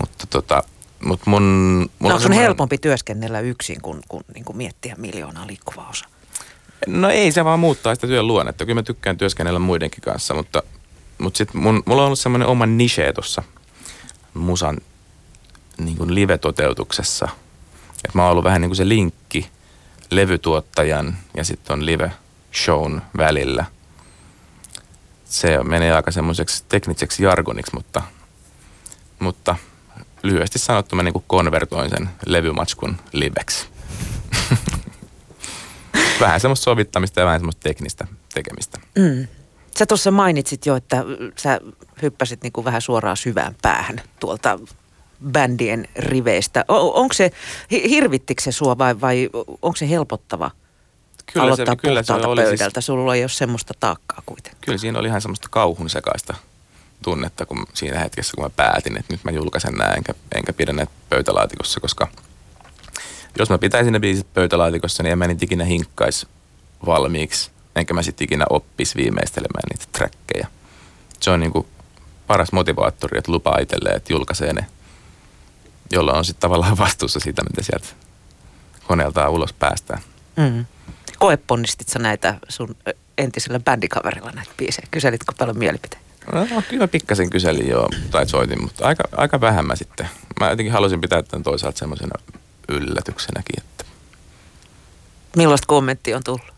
Mutta 0.00 0.26
tota, 0.30 0.62
mut 1.04 1.20
mun... 1.26 1.42
mun 1.98 2.08
no, 2.08 2.14
on 2.14 2.20
semmoinen... 2.20 2.44
helpompi 2.44 2.78
työskennellä 2.78 3.40
yksin 3.40 3.82
kuin, 3.82 4.00
kuin, 4.08 4.24
niin 4.34 4.44
kuin 4.44 4.56
miettiä 4.56 4.94
miljoonaa 4.98 5.46
liikkuvaa 5.46 5.88
osa? 5.88 6.06
No 6.86 7.10
ei 7.10 7.32
se 7.32 7.44
vaan 7.44 7.60
muuttaa 7.60 7.94
sitä 7.94 8.06
työn 8.06 8.26
luonnetta. 8.26 8.64
Kyllä 8.64 8.78
mä 8.78 8.82
tykkään 8.82 9.18
työskennellä 9.18 9.58
muidenkin 9.58 10.00
kanssa, 10.00 10.34
mutta, 10.34 10.62
mutta 11.18 11.38
sitten 11.38 11.60
mulla 11.62 11.82
on 12.02 12.06
ollut 12.06 12.18
semmoinen 12.18 12.48
oma 12.48 12.66
niche 12.66 13.12
tuossa 13.12 13.42
musan 14.34 14.78
niin 15.78 15.96
kuin 15.96 16.14
live-toteutuksessa. 16.14 17.28
Et 18.04 18.14
mä 18.14 18.22
oon 18.22 18.32
ollut 18.32 18.44
vähän 18.44 18.60
niin 18.60 18.68
kuin 18.68 18.76
se 18.76 18.88
linkki 18.88 19.50
levytuottajan 20.10 21.16
ja 21.36 21.44
sitten 21.44 21.74
on 21.74 21.86
live-shown 21.86 23.02
välillä. 23.16 23.64
Se 25.24 25.64
menee 25.64 25.92
aika 25.92 26.10
semmoiseksi 26.10 26.64
tekniseksi 26.68 27.22
jargoniksi, 27.22 27.74
mutta, 27.74 28.02
mutta 29.18 29.56
lyhyesti 30.22 30.58
sanottu 30.58 30.96
mä 30.96 31.02
niin 31.02 31.12
kuin 31.12 31.24
konvertoin 31.26 31.90
sen 31.90 32.08
levymatskun 32.26 32.96
liveksi. 33.12 33.66
vähän 36.20 36.40
semmoista 36.40 36.64
sovittamista 36.64 37.20
ja 37.20 37.26
vähän 37.26 37.40
semmoista 37.40 37.62
teknistä 37.62 38.06
tekemistä. 38.34 38.78
Mm. 38.98 39.26
Sä 39.78 39.86
tuossa 39.86 40.10
mainitsit 40.10 40.66
jo, 40.66 40.76
että 40.76 41.04
sä 41.36 41.60
hyppäsit 42.02 42.42
niin 42.42 42.52
kuin 42.52 42.64
vähän 42.64 42.82
suoraan 42.82 43.16
syvään 43.16 43.54
päähän 43.62 44.00
tuolta 44.20 44.58
bändien 45.30 45.88
riveistä. 45.96 46.64
onko 46.68 47.12
se, 47.12 47.30
hirvittikö 47.70 48.42
se 48.42 48.52
sua 48.52 48.78
vai, 48.78 49.00
vai 49.00 49.30
onko 49.62 49.76
se 49.76 49.88
helpottava 49.90 50.50
kyllä 51.32 51.46
aloittaa 51.46 51.74
se, 51.74 51.76
kyllä 51.76 52.02
se 52.02 52.12
oli 52.12 52.40
siis- 52.40 52.48
pöydältä? 52.48 52.80
Siis, 52.80 52.86
Sulla 52.86 53.14
ei 53.14 53.22
ole 53.22 53.28
semmoista 53.28 53.74
taakkaa 53.80 54.22
kuitenkaan. 54.26 54.60
Kyllä 54.60 54.78
siinä 54.78 54.98
oli 54.98 55.08
ihan 55.08 55.20
semmoista 55.20 55.48
kauhun 55.50 55.90
sekaista 55.90 56.34
tunnetta 57.02 57.46
kun 57.46 57.66
siinä 57.74 57.98
hetkessä, 57.98 58.32
kun 58.34 58.44
mä 58.44 58.50
päätin, 58.50 58.98
että 58.98 59.12
nyt 59.14 59.24
mä 59.24 59.30
julkaisen 59.30 59.74
nämä, 59.74 59.90
enkä, 59.90 60.14
enkä 60.34 60.52
pidä 60.52 60.72
näitä 60.72 60.92
pöytälaatikossa, 61.08 61.80
koska 61.80 62.08
jos 63.38 63.50
mä 63.50 63.58
pitäisin 63.58 63.92
ne 63.92 64.00
biisit 64.00 64.34
pöytälaatikossa, 64.34 65.02
niin 65.02 65.12
en 65.12 65.18
mä 65.18 65.26
niitä 65.26 65.44
ikinä 65.44 65.64
hinkkais 65.64 66.26
valmiiksi, 66.86 67.50
enkä 67.76 67.94
mä 67.94 68.02
sitten 68.02 68.24
ikinä 68.24 68.44
oppis 68.50 68.96
viimeistelemään 68.96 69.62
niitä 69.70 69.84
trackeja. 69.92 70.46
Se 71.20 71.30
on 71.30 71.40
niinku 71.40 71.66
paras 72.26 72.52
motivaattori, 72.52 73.18
että 73.18 73.32
lupaa 73.32 73.58
itselleen, 73.60 73.96
että 73.96 74.12
julkaisee 74.12 74.52
ne, 74.52 74.66
jolloin 75.90 76.18
on 76.18 76.24
sitten 76.24 76.40
tavallaan 76.40 76.78
vastuussa 76.78 77.20
siitä, 77.20 77.42
mitä 77.42 77.62
sieltä 77.62 77.88
koneeltaan 78.86 79.30
ulos 79.30 79.52
päästään. 79.52 80.02
Mm. 80.36 80.66
Koeponnistit 81.18 81.88
sä 81.88 81.98
näitä 81.98 82.34
sun 82.48 82.76
entisellä 83.18 83.60
bändikaverilla 83.60 84.30
näitä 84.30 84.50
biisejä? 84.56 84.88
Kyselitkö 84.90 85.32
paljon 85.38 85.58
mielipiteitä? 85.58 86.12
No, 86.32 86.62
kyllä 86.68 86.88
pikkasen 86.88 87.30
kyselin 87.30 87.68
joo, 87.68 87.88
tai 88.10 88.28
soitin, 88.28 88.62
mutta 88.62 88.86
aika, 88.86 89.04
aika 89.16 89.40
vähän 89.40 89.66
mä 89.66 89.76
sitten. 89.76 90.08
Mä 90.40 90.50
jotenkin 90.50 90.72
halusin 90.72 91.00
pitää 91.00 91.22
tämän 91.22 91.42
toisaalta 91.42 91.78
semmoisena 91.78 92.22
yllätyksenäkin. 92.68 93.58
Että... 93.58 93.84
Millaista 95.36 95.66
kommentti 95.66 96.14
on 96.14 96.24
tullut? 96.24 96.52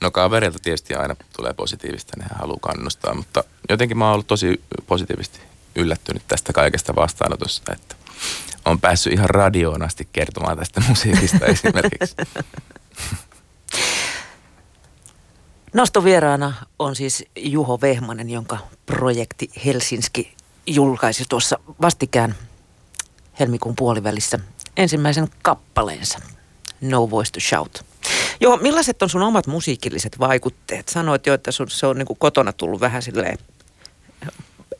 No 0.00 0.10
kaverilta 0.10 0.58
tietysti 0.58 0.94
aina 0.94 1.16
tulee 1.36 1.52
positiivista, 1.52 2.12
nehän 2.16 2.38
haluaa 2.40 2.58
kannustaa, 2.60 3.14
mutta 3.14 3.44
jotenkin 3.68 3.98
mä 3.98 4.04
oon 4.04 4.14
ollut 4.14 4.26
tosi 4.26 4.60
positiivisesti 4.86 5.40
yllättynyt 5.76 6.22
tästä 6.28 6.52
kaikesta 6.52 6.94
vastaanotosta, 6.94 7.72
että 7.72 7.94
on 8.64 8.80
päässyt 8.80 9.12
ihan 9.12 9.30
radioon 9.30 9.82
asti 9.82 10.08
kertomaan 10.12 10.58
tästä 10.58 10.82
musiikista 10.88 11.46
esimerkiksi. 11.46 12.16
Nostovieraana 15.72 16.52
on 16.78 16.96
siis 16.96 17.24
Juho 17.36 17.80
Vehmanen, 17.80 18.30
jonka 18.30 18.58
projekti 18.86 19.50
Helsinki 19.64 20.34
julkaisi 20.66 21.24
tuossa 21.28 21.58
vastikään 21.80 22.34
helmikuun 23.40 23.76
puolivälissä 23.76 24.38
ensimmäisen 24.76 25.28
kappaleensa 25.42 26.18
No 26.80 27.10
Voice 27.10 27.32
to 27.32 27.40
Shout. 27.40 27.84
Joo, 28.40 28.56
millaiset 28.56 29.02
on 29.02 29.10
sun 29.10 29.22
omat 29.22 29.46
musiikilliset 29.46 30.18
vaikutteet? 30.18 30.88
Sanoit 30.88 31.26
jo, 31.26 31.34
että 31.34 31.52
sun, 31.52 31.70
se 31.70 31.86
on 31.86 31.98
niin 31.98 32.06
kotona 32.18 32.52
tullut 32.52 32.80
vähän 32.80 33.02
silleen 33.02 33.38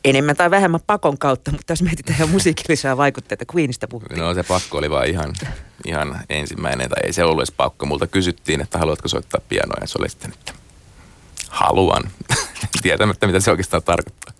enemmän 0.04 0.36
tai 0.36 0.50
vähemmän 0.50 0.80
pakon 0.86 1.18
kautta, 1.18 1.50
mutta 1.50 1.72
jos 1.72 1.82
mietitään 1.82 2.16
ihan 2.16 2.30
musiikillisia 2.30 2.96
vaikutteita, 2.96 3.44
Queenista 3.54 3.88
puhuttiin. 3.88 4.20
No 4.20 4.34
se 4.34 4.42
pakko 4.42 4.78
oli 4.78 4.90
vaan 4.90 5.06
ihan, 5.06 5.32
ihan 5.86 6.20
ensimmäinen, 6.28 6.90
tai 6.90 7.02
ei 7.06 7.12
se 7.12 7.24
ollut 7.24 7.40
edes 7.40 7.52
pakko. 7.52 7.86
Multa 7.86 8.06
kysyttiin, 8.06 8.60
että 8.60 8.78
haluatko 8.78 9.08
soittaa 9.08 9.40
pianoa, 9.48 9.76
ja 9.80 9.86
se 9.86 9.98
oli 9.98 10.08
sitten, 10.08 10.32
että 10.32 10.52
haluan, 11.48 12.02
tietämättä 12.82 13.26
mitä 13.26 13.40
se 13.40 13.50
oikeastaan 13.50 13.82
tarkoittaa. 13.82 14.34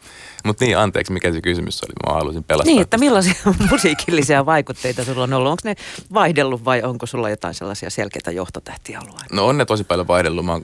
Mutta 0.44 0.64
niin, 0.64 0.78
anteeksi, 0.78 1.12
mikä 1.12 1.32
se 1.32 1.40
kysymys 1.40 1.82
oli? 1.82 1.92
Mä 2.06 2.18
haluaisin 2.18 2.44
pelastaa. 2.44 2.72
Niin, 2.72 2.82
että 2.82 2.98
millaisia 2.98 3.34
musiikillisia 3.70 4.46
vaikutteita 4.46 5.04
sulla 5.04 5.22
on 5.22 5.32
ollut? 5.32 5.50
Onko 5.50 5.60
ne 5.64 5.74
vaihdellut 6.14 6.64
vai 6.64 6.82
onko 6.82 7.06
sulla 7.06 7.30
jotain 7.30 7.54
sellaisia 7.54 7.90
selkeitä 7.90 8.30
johtotähtiä 8.30 9.00
ollut? 9.00 9.20
No 9.32 9.46
on 9.46 9.58
ne 9.58 9.64
tosi 9.64 9.84
paljon 9.84 10.08
vaihdellut. 10.08 10.44
Mä 10.44 10.52
oon 10.52 10.62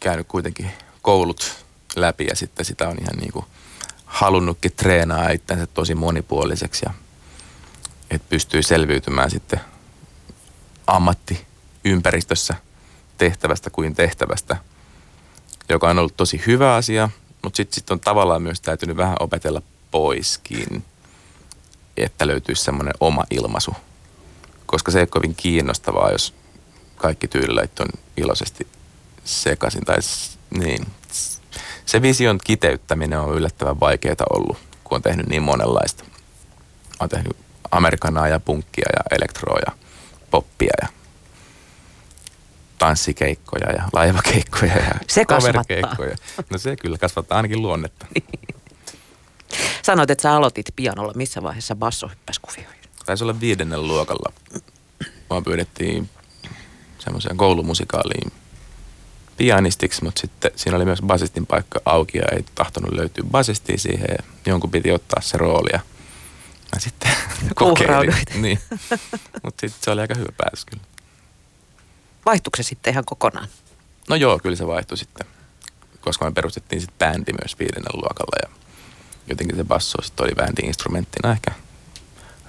käynyt 0.00 0.26
kuitenkin 0.28 0.70
koulut 1.02 1.64
läpi 1.96 2.26
ja 2.26 2.36
sitten 2.36 2.64
sitä 2.64 2.88
on 2.88 2.96
ihan 3.00 3.16
niin 3.16 3.32
kuin 3.32 3.44
halunnutkin 4.10 4.72
treenaa 4.72 5.30
itsensä 5.30 5.66
tosi 5.66 5.94
monipuoliseksi 5.94 6.86
ja 6.86 6.94
että 8.10 8.28
pystyy 8.28 8.62
selviytymään 8.62 9.30
sitten 9.30 9.60
ammattiympäristössä 10.86 12.54
tehtävästä 13.18 13.70
kuin 13.70 13.94
tehtävästä, 13.94 14.56
joka 15.68 15.90
on 15.90 15.98
ollut 15.98 16.16
tosi 16.16 16.42
hyvä 16.46 16.74
asia– 16.74 17.08
mutta 17.42 17.56
sitten 17.56 17.74
sit 17.74 17.90
on 17.90 18.00
tavallaan 18.00 18.42
myös 18.42 18.60
täytynyt 18.60 18.96
vähän 18.96 19.16
opetella 19.20 19.62
poiskin, 19.90 20.84
että 21.96 22.26
löytyisi 22.26 22.64
semmoinen 22.64 22.94
oma 23.00 23.24
ilmaisu. 23.30 23.76
Koska 24.66 24.92
se 24.92 24.98
ei 24.98 25.02
ole 25.02 25.06
kovin 25.06 25.34
kiinnostavaa, 25.34 26.10
jos 26.10 26.34
kaikki 26.96 27.28
tyylilait 27.28 27.80
on 27.80 27.88
iloisesti 28.16 28.66
sekaisin. 29.24 29.84
Tai 29.84 29.96
niin. 30.50 30.86
Se 31.90 32.02
vision 32.02 32.38
kiteyttäminen 32.44 33.20
on 33.20 33.34
yllättävän 33.34 33.80
vaikeaa 33.80 34.14
ollut, 34.30 34.58
kun 34.84 34.96
on 34.96 35.02
tehnyt 35.02 35.26
niin 35.26 35.42
monenlaista. 35.42 36.04
Mä 36.04 36.96
oon 37.00 37.08
tehnyt 37.08 37.36
amerikanaa 37.70 38.28
ja 38.28 38.40
punkkia 38.40 38.88
ja 38.96 39.16
elektroa 39.16 39.58
ja 39.66 39.72
poppia 40.30 40.72
ja 40.82 40.88
tanssikeikkoja 42.78 43.72
ja 43.72 43.82
laivakeikkoja 43.92 44.76
ja 44.76 44.94
se 45.08 45.24
kasvattaa. 45.24 45.96
No 46.50 46.58
se 46.58 46.76
kyllä 46.76 46.98
kasvattaa 46.98 47.36
ainakin 47.36 47.62
luonnetta. 47.62 48.06
Sanoit, 49.82 50.10
että 50.10 50.22
sä 50.22 50.32
aloitit 50.32 50.66
pianolla. 50.76 51.12
Missä 51.16 51.42
vaiheessa 51.42 51.74
basso 51.74 52.08
hyppäsi 52.08 52.40
kuvioihin? 52.40 52.82
Taisi 53.06 53.24
olla 53.24 53.40
viidennen 53.40 53.86
luokalla. 53.86 54.32
Mua 55.30 55.42
pyydettiin 55.42 56.10
semmoiseen 56.98 57.36
koulumusikaaaliin 57.36 58.32
pianistiksi, 59.40 60.04
mutta 60.04 60.20
sitten 60.20 60.50
siinä 60.56 60.76
oli 60.76 60.84
myös 60.84 61.02
basistin 61.06 61.46
paikka 61.46 61.80
auki 61.84 62.18
ja 62.18 62.24
ei 62.32 62.44
tahtonut 62.54 62.92
löytyä 62.92 63.24
basistia 63.30 63.78
siihen 63.78 64.06
ja 64.08 64.24
jonkun 64.46 64.70
piti 64.70 64.92
ottaa 64.92 65.22
se 65.22 65.38
rooli 65.38 65.70
ja 65.72 65.80
mä 66.74 66.80
sitten 66.80 67.10
kokeilin. 67.54 68.14
Niin. 68.34 68.58
Mutta 69.44 69.60
sitten 69.60 69.80
se 69.80 69.90
oli 69.90 70.00
aika 70.00 70.14
hyvä 70.14 70.32
päätös 70.36 70.64
kyllä. 70.64 70.82
Vaihtuiko 72.26 72.56
se 72.56 72.62
sitten 72.62 72.92
ihan 72.92 73.04
kokonaan? 73.04 73.48
No 74.08 74.16
joo, 74.16 74.38
kyllä 74.38 74.56
se 74.56 74.66
vaihtui 74.66 74.98
sitten, 74.98 75.26
koska 76.00 76.24
me 76.24 76.32
perustettiin 76.32 76.80
sitten 76.80 76.98
bändi 76.98 77.32
myös 77.42 77.58
viidennellä 77.58 78.00
luokalla 78.00 78.36
ja 78.42 78.56
jotenkin 79.26 79.56
se 79.56 79.64
basso 79.64 80.02
sitten 80.02 80.24
oli 80.24 80.32
bändi-instrumenttina 80.34 81.32
ehkä 81.32 81.50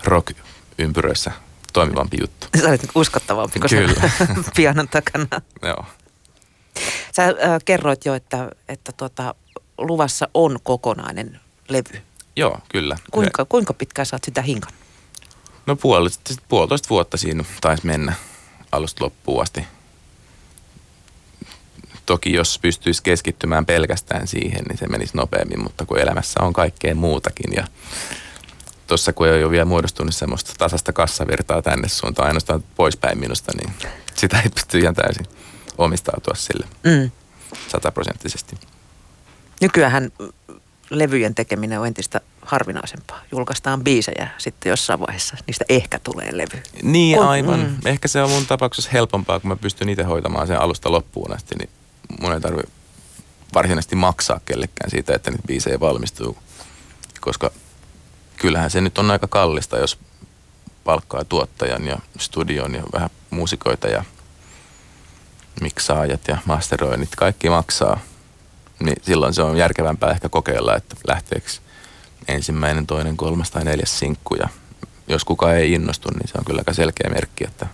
rock-ympyröissä 0.04 1.32
toimivampi 1.74 2.18
juttu. 2.22 2.48
Sä 2.62 2.70
olet 2.70 2.82
uskottavampi 2.96 3.60
kuin 3.60 3.70
Kyllä. 3.70 4.12
pianon 4.56 4.88
takana. 4.88 5.42
Joo. 5.62 5.86
Sä 7.16 7.24
äh, 7.24 7.36
kerroit 7.66 8.06
jo, 8.06 8.14
että, 8.14 8.50
että 8.68 8.92
tuota, 8.92 9.36
luvassa 9.78 10.28
on 10.34 10.60
kokonainen 10.64 11.40
levy. 11.70 12.02
Joo, 12.36 12.60
kyllä. 12.70 12.98
Kuinka, 13.12 13.46
kuinka 13.46 13.74
pitkään 13.74 14.06
sä 14.06 14.16
oot 14.16 14.24
sitä 14.24 14.42
hinkan? 14.42 14.74
No 15.66 15.76
puolitoista, 15.76 16.44
puolitoista 16.48 16.90
vuotta 16.90 17.18
siinä 17.18 17.44
taisi 17.62 17.86
mennä 17.86 18.14
alusta 18.72 19.04
loppuun 19.06 19.42
asti. 19.42 19.64
Toki 22.06 22.34
jos 22.34 22.60
pystyisi 22.60 23.04
keskittymään 23.04 23.66
pelkästään 23.66 24.28
siihen, 24.28 24.64
niin 24.64 24.78
se 24.78 24.88
menisi 24.88 25.18
nopeammin, 25.18 25.64
mutta 25.64 25.86
kun 25.86 26.00
elämässä 26.00 26.44
on 26.44 26.54
kaikkea 26.54 26.96
muutakin 26.96 27.54
ja 27.56 27.68
tuossa 28.88 29.14
kun 29.14 29.28
ei 29.28 29.44
ole 29.44 29.52
vielä 29.52 29.66
muodostunut 29.66 30.16
semmoista 30.16 30.54
tasasta 30.58 30.94
kassavirtaa 30.94 31.62
tänne 31.62 31.90
suuntaan 31.90 32.28
ainoastaan 32.28 32.64
poispäin 32.76 33.20
minusta, 33.20 33.52
niin 33.58 33.74
sitä 34.16 34.40
ei 34.40 34.50
pysty 34.50 34.80
ihan 34.80 34.96
täysin 34.96 35.26
omistautua 35.78 36.36
sille 36.36 36.68
mm. 36.84 37.12
sataprosenttisesti. 37.68 38.58
Nykyään 39.62 40.12
levyjen 40.90 41.36
tekeminen 41.36 41.80
on 41.80 41.88
entistä 41.88 42.22
harvinaisempaa. 42.42 43.22
Julkaistaan 43.32 43.84
biisejä, 43.84 44.30
sitten 44.38 44.70
jossain 44.70 45.00
vaiheessa 45.00 45.38
niistä 45.48 45.66
ehkä 45.70 46.00
tulee 46.00 46.38
levy. 46.38 46.64
Niin, 46.84 47.20
On- 47.20 47.28
aivan. 47.28 47.60
mm. 47.60 47.76
Ehkä 47.86 48.08
se 48.08 48.22
on 48.24 48.30
mun 48.30 48.46
tapauksessa 48.46 48.92
helpompaa, 48.94 49.40
kun 49.40 49.48
mä 49.48 49.56
pystyn 49.56 49.90
itse 49.90 50.04
hoitamaan 50.04 50.48
sen 50.48 50.62
alusta 50.62 50.92
loppuun 50.92 51.34
asti, 51.34 51.56
niin 51.56 51.70
mun 52.22 52.34
ei 52.34 52.42
tarvi 52.42 52.62
varsinaisesti 53.54 53.96
maksaa 53.96 54.40
kellekään 54.46 54.90
siitä, 54.90 55.16
että 55.16 55.32
niitä 55.32 55.48
biisejä 55.48 55.80
valmistuu. 55.80 56.38
Koska 57.22 57.52
kyllähän 58.38 58.70
se 58.70 58.82
nyt 58.82 58.98
on 58.98 59.12
aika 59.12 59.28
kallista, 59.28 59.78
jos 59.78 60.00
palkkaa 60.84 61.26
tuottajan 61.26 61.88
ja 61.88 61.98
studion 62.20 62.76
ja 62.76 62.84
vähän 62.94 63.10
muusikoita 63.30 63.88
ja 63.88 64.04
miksaajat 65.62 66.28
ja 66.28 66.38
masteroinnit, 66.46 67.16
kaikki 67.16 67.50
maksaa. 67.50 68.00
Niin 68.80 68.98
silloin 69.02 69.34
se 69.34 69.42
on 69.42 69.58
järkevämpää 69.58 70.12
ehkä 70.12 70.30
kokeilla, 70.30 70.76
että 70.76 70.96
lähteekö 71.08 71.48
ensimmäinen, 72.28 72.88
toinen, 72.88 73.18
kolmas 73.18 73.52
tai 73.52 73.64
neljäs 73.64 74.00
sinkku. 74.00 74.36
Ja 74.36 74.50
jos 75.08 75.26
kukaan 75.26 75.56
ei 75.56 75.74
innostu, 75.74 76.10
niin 76.10 76.28
se 76.28 76.38
on 76.38 76.46
kyllä 76.46 76.60
aika 76.60 76.74
selkeä 76.74 77.10
merkki, 77.10 77.44
että 77.44 77.68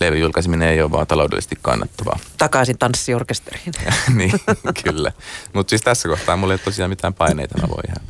levyn 0.00 0.20
julkaiseminen 0.20 0.68
ei 0.68 0.82
ole 0.82 0.90
vaan 0.90 1.06
taloudellisesti 1.06 1.58
kannattavaa. 1.62 2.18
Takaisin 2.38 2.78
tanssiorkesteriin. 2.78 3.72
niin, 4.16 4.32
kyllä. 4.84 5.12
Mutta 5.52 5.70
siis 5.70 5.82
tässä 5.82 6.08
kohtaa 6.08 6.36
mulla 6.36 6.52
ei 6.52 6.54
ole 6.54 6.64
tosiaan 6.64 6.90
mitään 6.90 7.14
paineita. 7.14 7.58
Mä 7.58 7.68
voin 7.68 7.84
ihan 7.88 8.06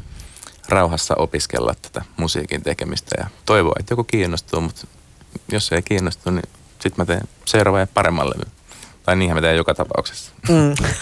rauhassa 0.68 1.14
opiskella 1.14 1.74
tätä 1.82 2.04
musiikin 2.16 2.62
tekemistä 2.62 3.10
ja 3.18 3.26
toivoa, 3.46 3.76
että 3.80 3.92
joku 3.92 4.04
kiinnostuu, 4.04 4.60
mutta 4.60 4.86
jos 5.52 5.72
ei 5.72 5.82
kiinnostu, 5.82 6.30
niin 6.30 6.48
sitten 6.72 6.94
mä 6.96 7.04
teen 7.04 7.28
seuraavan 7.44 7.80
ja 7.80 7.86
paremman 7.86 8.30
levyn. 8.30 8.52
Tai 9.02 9.16
niinhän 9.16 9.36
mä 9.36 9.40
teen 9.40 9.56
joka 9.56 9.74
tapauksessa. 9.74 10.32
Mm. 10.48 10.74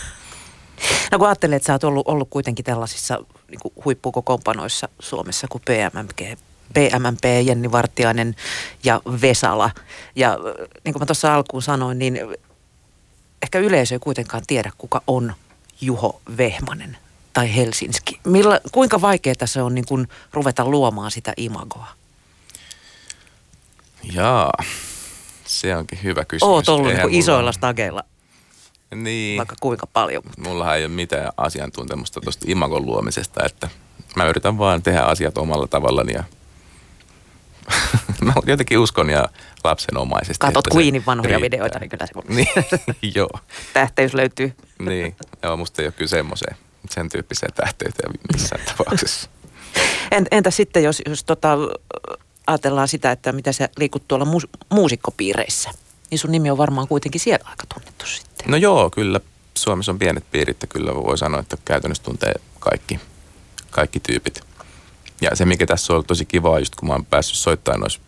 No 1.12 1.19
kun 1.19 1.28
ajattelee, 1.28 1.57
että 1.57 1.67
sä 1.67 1.73
oot 1.73 1.85
ollut, 1.85 2.09
ollut 2.09 2.28
kuitenkin 2.31 2.64
tällaisissa 2.64 3.19
niin 3.50 3.61
kuin 3.62 3.75
huippukokoonpanoissa 3.85 4.88
Suomessa 5.00 5.47
kuin 5.50 5.62
PMMG, 5.64 6.38
PMMP, 6.75 7.25
Jenni 7.45 7.73
Vartiainen 7.73 8.37
ja 8.85 9.00
Vesala. 9.23 9.71
Ja 10.17 10.38
niin 10.85 10.93
kuin 10.93 11.02
mä 11.02 11.07
tuossa 11.07 11.35
alkuun 11.35 11.62
sanoin, 11.62 11.99
niin 11.99 12.21
ehkä 13.43 13.59
yleisö 13.59 13.95
ei 13.95 13.99
kuitenkaan 13.99 14.43
tiedä, 14.47 14.71
kuka 14.78 15.02
on 15.07 15.35
Juho 15.81 16.21
Vehmanen 16.37 16.97
tai 17.33 17.57
Helsinski. 17.57 18.21
Milla, 18.25 18.61
kuinka 18.73 19.00
vaikeaa 19.00 19.35
se 19.47 19.62
on 19.62 19.75
niin 19.75 19.87
kuin 19.87 20.09
ruveta 20.33 20.64
luomaan 20.64 21.11
sitä 21.11 21.33
imagoa? 21.37 21.88
Jaa, 24.12 24.52
se 25.49 25.76
onkin 25.76 25.99
hyvä 26.02 26.25
kysymys. 26.25 26.50
Oot 26.52 26.69
ollut 26.69 26.87
niin 26.87 27.00
kuin 27.00 27.11
mulla- 27.11 27.19
isoilla 27.19 27.52
stageilla 27.52 28.05
Niin. 28.95 29.38
vaikka 29.38 29.57
kuinka 29.61 29.87
paljon. 29.87 30.23
Mullahan 30.38 30.76
ei 30.76 30.85
ole 30.85 30.93
mitään 30.93 31.33
asiantuntemusta 31.37 32.21
tuosta 32.21 32.45
imagon 32.49 32.87
luomisesta, 32.87 33.45
että 33.47 33.69
mä 34.17 34.25
yritän 34.26 34.59
vaan 34.59 34.83
tehdä 34.83 35.00
asiat 35.00 35.38
omalla 35.38 35.67
tavallani 35.67 36.12
ja 36.12 36.25
mä 38.25 38.33
jotenkin 38.47 38.78
uskon 38.78 39.11
ja 39.11 39.28
lapsenomaisesti. 39.64 40.47
Katot 40.47 40.64
Queenin 40.75 41.07
vanhoja 41.07 41.28
riittää. 41.38 41.40
videoita, 41.40 41.78
niin 41.78 41.90
kyllä 41.90 42.07
se 42.07 42.12
Niin, 42.35 42.49
joo. 43.17 43.31
tähteys 43.73 44.14
löytyy. 44.14 44.55
Niin, 44.78 45.17
joo, 45.43 45.57
musta 45.57 45.83
ei 45.83 45.87
ole 45.87 45.93
kyllä 45.93 46.09
semmoiseen, 46.09 46.57
sen 46.90 47.09
tyyppiseen 47.09 47.52
tähteyteen 47.55 48.12
missään 48.33 48.64
tapauksessa. 48.67 49.28
En, 50.11 50.26
entä 50.31 50.50
sitten, 50.50 50.83
jos, 50.85 51.02
jos 51.07 51.25
tota, 51.25 51.59
ajatellaan 52.49 52.88
sitä, 52.88 53.12
että 53.12 53.33
mitä 53.33 53.52
sä 53.52 53.69
liikut 53.76 54.09
tuolla 54.09 54.25
muus, 54.25 54.47
muusikkopiireissä, 54.73 55.71
niin 56.11 56.19
sun 56.19 56.33
nimi 56.33 56.50
on 56.50 56.59
varmaan 56.59 56.88
kuitenkin 56.88 57.21
siellä 57.21 57.49
aika 57.50 57.64
tunnettu 57.75 58.07
sitten. 58.07 58.50
No 58.50 58.57
joo, 58.57 58.90
kyllä 58.90 59.21
Suomessa 59.55 59.93
on 59.93 59.99
pienet 59.99 60.31
piirit 60.31 60.62
ja 60.62 60.67
kyllä 60.67 60.95
voi 60.95 61.19
sanoa, 61.19 61.40
että 61.40 61.57
käytännössä 61.64 62.05
tuntee 62.05 62.35
kaikki, 62.61 63.00
kaikki 63.71 64.00
tyypit. 64.00 64.40
Ja 65.21 65.37
se, 65.37 65.45
mikä 65.45 65.67
tässä 65.67 65.93
on 65.93 65.95
ollut 65.95 66.07
tosi 66.07 66.25
kivaa, 66.25 66.59
just 66.59 66.75
kun 66.75 66.88
mä 66.88 66.95
oon 66.95 67.05
päässyt 67.05 67.38
soittamaan 67.38 67.81
noissa 67.81 68.00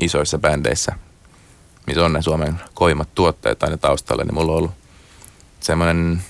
isoissa 0.00 0.38
bändeissä, 0.38 0.92
missä 1.86 2.04
on 2.04 2.12
ne 2.12 2.22
Suomen 2.22 2.60
koimmat 2.74 3.14
tuotteet 3.14 3.62
aina 3.62 3.76
taustalla, 3.76 4.24
niin 4.24 4.34
mulla 4.34 4.52
on 4.52 4.58
ollut 4.58 4.70
semmoinen 5.60 6.22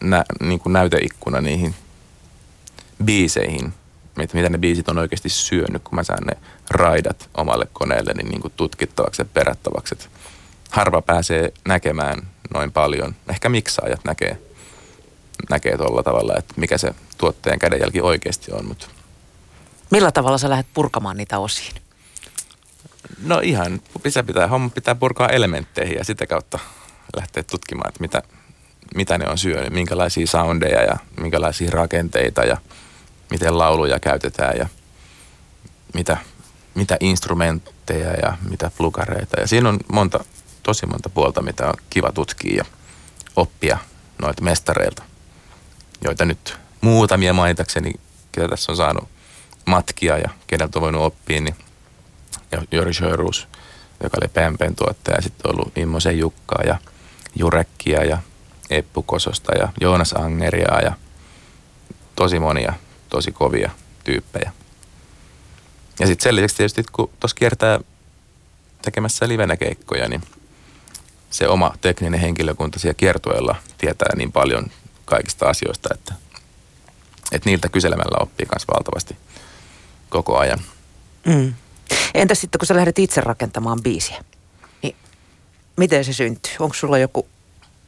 nä, 0.00 0.24
niin 0.40 0.60
näyteikkuna 0.66 1.40
niihin 1.40 1.74
biiseihin, 3.04 3.74
että 4.18 4.36
mitä 4.36 4.48
ne 4.48 4.58
biisit 4.58 4.88
on 4.88 4.98
oikeasti 4.98 5.28
syönyt, 5.28 5.82
kun 5.82 5.94
mä 5.94 6.02
saan 6.02 6.26
ne 6.26 6.36
raidat 6.74 7.28
omalle 7.34 7.68
koneelle 7.72 8.12
niin, 8.12 8.28
niin 8.28 8.40
kuin 8.40 8.52
tutkittavaksi 8.56 9.22
ja 9.22 9.26
perattavaksi. 9.34 9.94
Et 9.94 10.10
harva 10.70 11.02
pääsee 11.02 11.52
näkemään 11.68 12.18
noin 12.54 12.72
paljon. 12.72 13.14
Ehkä 13.28 13.48
miksaajat 13.48 14.00
näkee, 14.04 14.38
näkee 15.50 15.76
tuolla 15.76 16.02
tavalla, 16.02 16.34
että 16.38 16.54
mikä 16.56 16.78
se 16.78 16.94
tuotteen 17.18 17.58
kädenjälki 17.58 18.00
oikeasti 18.00 18.52
on. 18.52 18.64
Mutta 18.64 18.86
Millä 19.90 20.12
tavalla 20.12 20.38
sä 20.38 20.50
lähdet 20.50 20.66
purkamaan 20.74 21.16
niitä 21.16 21.38
osiin? 21.38 21.82
no 23.24 23.40
ihan, 23.42 23.80
pitää, 24.02 24.22
pitää, 24.22 24.46
homma 24.46 24.70
pitää 24.70 24.94
purkaa 24.94 25.28
elementteihin 25.28 25.96
ja 25.96 26.04
sitä 26.04 26.26
kautta 26.26 26.58
lähteä 27.16 27.42
tutkimaan, 27.42 27.88
että 27.88 28.00
mitä, 28.00 28.22
mitä 28.94 29.18
ne 29.18 29.28
on 29.28 29.38
syönyt, 29.38 29.72
minkälaisia 29.72 30.26
soundeja 30.26 30.82
ja 30.82 30.96
minkälaisia 31.20 31.70
rakenteita 31.70 32.44
ja 32.44 32.56
miten 33.30 33.58
lauluja 33.58 34.00
käytetään 34.00 34.58
ja 34.58 34.66
mitä, 35.94 36.16
mitä 36.74 36.96
instrumentteja 37.00 38.12
ja 38.12 38.36
mitä 38.48 38.70
plukareita. 38.76 39.40
Ja 39.40 39.46
siinä 39.46 39.68
on 39.68 39.78
monta, 39.92 40.24
tosi 40.62 40.86
monta 40.86 41.08
puolta, 41.08 41.42
mitä 41.42 41.66
on 41.66 41.74
kiva 41.90 42.12
tutkia 42.12 42.56
ja 42.56 42.64
oppia 43.36 43.78
noilta 44.22 44.42
mestareilta, 44.42 45.02
joita 46.04 46.24
nyt 46.24 46.56
muutamia 46.80 47.32
mainitakseni, 47.32 47.92
ketä 48.32 48.48
tässä 48.48 48.72
on 48.72 48.76
saanut 48.76 49.08
matkia 49.66 50.18
ja 50.18 50.28
keneltä 50.46 50.78
on 50.78 50.82
voinut 50.82 51.02
oppia, 51.02 51.40
niin 51.40 51.56
ja 52.52 52.62
Jori 52.70 52.94
Sjörus, 52.94 53.48
joka 54.02 54.16
oli 54.20 54.28
Pempen 54.28 54.76
tuottaja, 54.76 55.16
ja 55.16 55.22
sitten 55.22 55.50
on 55.50 55.54
ollut 55.54 55.78
Immosen 55.78 56.18
Jukkaa 56.18 56.62
ja 56.66 56.78
Jurekkia 57.34 58.04
ja 58.04 58.18
Eppu 58.70 59.02
Kososta 59.02 59.54
ja 59.54 59.68
Joonas 59.80 60.12
Angeria 60.12 60.80
ja 60.80 60.92
tosi 62.16 62.38
monia 62.38 62.72
tosi 63.08 63.32
kovia 63.32 63.70
tyyppejä. 64.04 64.52
Ja 66.02 66.06
sitten 66.06 66.22
sen 66.22 66.36
lisäksi 66.36 66.56
tietysti, 66.56 66.84
kun 66.92 67.10
tuossa 67.20 67.34
kiertää 67.34 67.80
tekemässä 68.82 69.28
livenä 69.28 69.56
keikkoja, 69.56 70.08
niin 70.08 70.22
se 71.30 71.48
oma 71.48 71.74
tekninen 71.80 72.20
henkilökunta 72.20 72.78
siellä 72.78 72.94
kiertueella 72.94 73.56
tietää 73.78 74.16
niin 74.16 74.32
paljon 74.32 74.66
kaikista 75.04 75.46
asioista, 75.46 75.88
että, 75.94 76.14
että 77.32 77.50
niiltä 77.50 77.68
kyselemällä 77.68 78.16
oppii 78.20 78.46
myös 78.54 78.68
valtavasti 78.68 79.16
koko 80.08 80.38
ajan. 80.38 80.58
Mm. 81.26 81.54
Entä 82.14 82.34
sitten, 82.34 82.58
kun 82.58 82.66
sä 82.66 82.76
lähdet 82.76 82.98
itse 82.98 83.20
rakentamaan 83.20 83.82
biisiä, 83.82 84.24
niin 84.82 84.96
miten 85.76 86.04
se 86.04 86.12
syntyy? 86.12 86.52
Onko 86.58 86.74
sulla 86.74 86.98
joku 86.98 87.28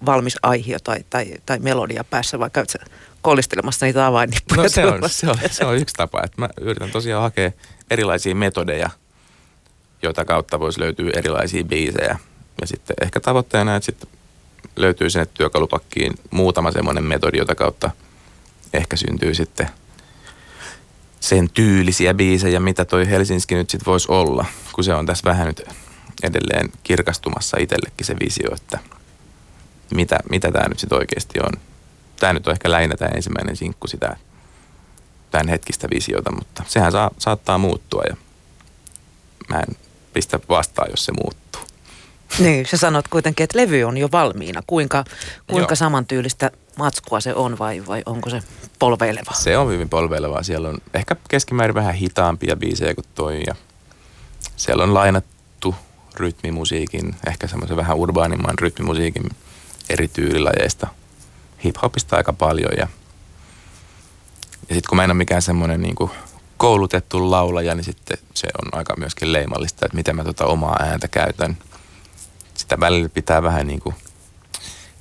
valmis 0.07 0.37
aihio 0.43 0.79
tai, 0.79 1.05
tai, 1.11 1.35
tai 1.47 1.59
melodia 1.59 2.05
päässä, 2.05 2.39
vai 2.39 2.51
käyt 2.51 2.71
sä 2.71 2.79
kollistelemassa 3.25 3.87
niitä 3.87 4.07
avainnippuja? 4.07 4.63
No 4.63 4.69
se 4.69 4.87
on, 4.87 5.11
se, 5.11 5.31
on, 5.31 5.37
se 5.51 5.65
on 5.65 5.77
yksi 5.77 5.95
tapa, 5.95 6.23
että 6.25 6.41
mä 6.41 6.49
yritän 6.61 6.91
tosiaan 6.91 7.23
hakea 7.23 7.51
erilaisia 7.91 8.35
metodeja, 8.35 8.91
joita 10.03 10.25
kautta 10.25 10.61
voisi 10.61 10.81
löytyä 10.81 11.11
erilaisia 11.15 11.65
biisejä. 11.65 12.19
Ja 12.61 12.67
sitten 12.67 12.97
ehkä 13.03 13.21
tavoitteena, 13.21 13.77
että 13.77 13.87
sitten 13.87 14.09
löytyy 14.77 15.11
sinne 15.11 15.27
työkalupakkiin 15.27 16.15
muutama 16.31 16.73
semmoinen 16.73 17.05
metodi, 17.05 17.39
jota 17.39 17.55
kautta 17.55 17.91
ehkä 18.73 18.97
syntyy 18.97 19.35
sitten 19.35 19.69
sen 21.21 21.51
tyylisiä 21.51 22.15
biisejä, 22.15 22.61
mitä 22.61 22.85
toi 22.85 23.09
Helsinki 23.09 23.55
nyt 23.55 23.71
sitten 23.71 23.87
voisi 23.87 24.13
olla, 24.13 24.45
kun 24.73 24.85
se 24.85 24.95
on 24.95 25.07
tässä 25.07 25.25
vähän 25.25 25.47
nyt 25.47 25.63
edelleen 26.23 26.73
kirkastumassa 26.83 27.57
itsellekin 27.61 28.07
se 28.07 28.17
visio, 28.21 28.55
että 28.55 28.79
mitä, 29.95 30.19
mitä 30.31 30.53
tämä 30.53 30.69
nyt 30.69 30.79
sitten 30.79 30.99
oikeasti 30.99 31.41
on. 31.41 31.53
Tämä 32.21 32.33
nyt 32.33 32.47
on 32.47 32.53
ehkä 32.53 32.71
lähinnä 32.71 32.97
tämä 32.97 33.11
ensimmäinen 33.15 33.57
sinkku 33.57 33.87
sitä 33.87 34.17
tämän 35.31 35.49
hetkistä 35.49 35.89
visiota, 35.95 36.33
mutta 36.33 36.63
sehän 36.67 36.93
saa, 36.93 37.11
saattaa 37.19 37.59
muuttua 37.59 38.03
ja 38.09 38.17
mä 39.49 39.61
en 39.61 39.77
pistä 40.13 40.41
vastaan, 40.49 40.91
jos 40.91 41.05
se 41.05 41.13
muuttuu. 41.13 41.63
Niin, 42.39 42.67
sä 42.67 42.77
sanot 42.77 43.09
kuitenkin, 43.09 43.45
että 43.45 43.59
levy 43.59 43.85
on 43.85 43.97
jo 43.97 44.09
valmiina. 44.13 44.63
Kuinka, 44.67 45.05
kuinka 45.47 45.73
Joo. 45.73 45.77
samantyylistä 45.77 46.51
matskua 46.79 47.21
se 47.21 47.35
on 47.35 47.59
vai, 47.59 47.83
vai 47.87 48.03
onko 48.07 48.31
se 48.31 48.43
polveileva? 48.79 49.33
Se 49.35 49.59
on 49.59 49.73
hyvin 49.73 49.89
polveilevaa. 49.89 50.43
Siellä 50.43 50.69
on 50.69 50.79
ehkä 50.95 51.17
keskimäärin 51.29 51.75
vähän 51.75 51.95
hitaampia 51.95 52.57
biisejä 52.57 52.95
kuin 52.95 53.07
toi 53.15 53.41
ja 53.47 53.55
siellä 54.57 54.83
on 54.83 54.95
lainattu 54.95 55.75
rytmimusiikin, 56.15 57.15
ehkä 57.29 57.47
semmoisen 57.47 57.77
vähän 57.77 57.97
urbaanimman 57.97 58.59
rytmimusiikin 58.59 59.31
eri 59.89 60.09
tyylilajeista. 60.09 60.87
Hip-hopista 61.65 62.17
aika 62.17 62.33
paljon 62.33 62.73
ja, 62.79 62.89
ja 64.69 64.75
sitten 64.75 64.89
kun 64.89 64.97
mä 64.97 65.05
en 65.05 65.11
ole 65.11 65.19
mikään 65.19 65.43
semmoinen 65.43 65.83
niin 65.83 65.95
koulutettu 66.57 67.31
laulaja, 67.31 67.75
niin 67.75 67.85
sitten 67.85 68.19
se 68.35 68.49
on 68.63 68.79
aika 68.79 68.95
myöskin 68.97 69.33
leimallista, 69.33 69.87
että 69.87 69.97
miten 69.97 70.17
mä 70.17 70.25
tota 70.25 70.47
omaa 70.47 70.77
ääntä 70.81 71.09
käytän. 71.09 71.57
Sitä 72.55 72.81
välillä 72.81 73.09
pitää 73.09 73.43
vähän 73.43 73.67
niin 73.67 73.81
kuin 73.81 73.95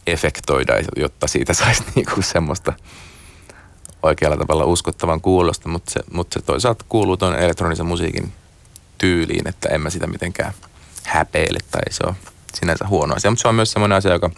efektoida, 0.08 0.74
jotta 0.96 1.28
siitä 1.28 1.54
saisi 1.54 1.84
niin 1.96 2.06
kuin 2.14 2.24
semmoista 2.24 2.74
oikealla 4.04 4.38
tavalla 4.38 4.66
uskottavan 4.66 5.22
kuulosta, 5.22 5.70
mutta 5.70 5.92
se, 5.92 6.00
mutta 6.12 6.40
se 6.40 6.46
toisaalta 6.46 6.86
kuuluu 6.90 7.18
tuon 7.18 7.40
elektronisen 7.40 7.86
musiikin 7.86 8.34
tyyliin, 8.98 9.48
että 9.48 9.70
en 9.70 9.82
mä 9.82 9.90
sitä 9.90 10.08
mitenkään 10.08 10.54
häpeile 11.04 11.60
tai 11.72 11.82
se 11.90 12.04
on 12.08 12.16
sinänsä 12.54 12.88
huono 12.88 13.16
asia. 13.16 13.32
Mutta 13.32 13.42
se 13.42 13.48
on 13.48 13.56
myös 13.56 13.72
semmoinen 13.72 13.98
asia, 13.98 14.12
joka 14.12 14.30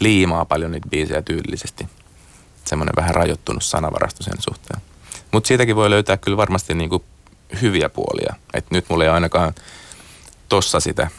liimaa 0.00 0.44
paljon 0.44 0.72
niitä 0.72 0.88
biisejä 0.88 1.22
tyylillisesti. 1.22 1.88
Semmoinen 2.64 2.96
vähän 2.96 3.14
rajoittunut 3.14 3.64
sanavarasto 3.64 4.22
sen 4.22 4.36
suhteen. 4.38 4.80
Mutta 5.32 5.48
siitäkin 5.48 5.76
voi 5.76 5.90
löytää 5.90 6.16
kyllä 6.16 6.36
varmasti 6.36 6.74
niinku 6.74 7.04
hyviä 7.62 7.88
puolia. 7.88 8.34
Et 8.54 8.70
nyt 8.70 8.84
mulla 8.88 9.04
ei 9.04 9.10
ainakaan 9.10 9.54
tossa 10.48 10.80
sitä 10.80 11.10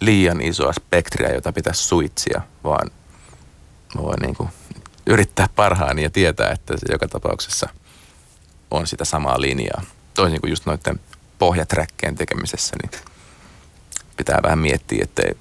liian 0.00 0.40
isoa 0.40 0.72
spektriä, 0.72 1.34
jota 1.34 1.52
pitäisi 1.52 1.84
suitsia, 1.84 2.40
vaan 2.64 2.90
mä 3.94 4.02
voin 4.02 4.20
niinku 4.20 4.48
yrittää 5.06 5.48
parhaani 5.56 6.02
ja 6.02 6.10
tietää, 6.10 6.50
että 6.50 6.76
se 6.76 6.86
joka 6.92 7.08
tapauksessa 7.08 7.68
on 8.70 8.86
sitä 8.86 9.04
samaa 9.04 9.40
linjaa. 9.40 9.82
Toisin 10.14 10.40
kuin 10.40 10.50
just 10.50 10.66
noiden 10.66 11.00
pohjaträkkeen 11.38 12.14
tekemisessä, 12.14 12.76
niin 12.82 13.00
pitää 14.16 14.38
vähän 14.42 14.58
miettiä, 14.58 15.04
ettei 15.04 15.34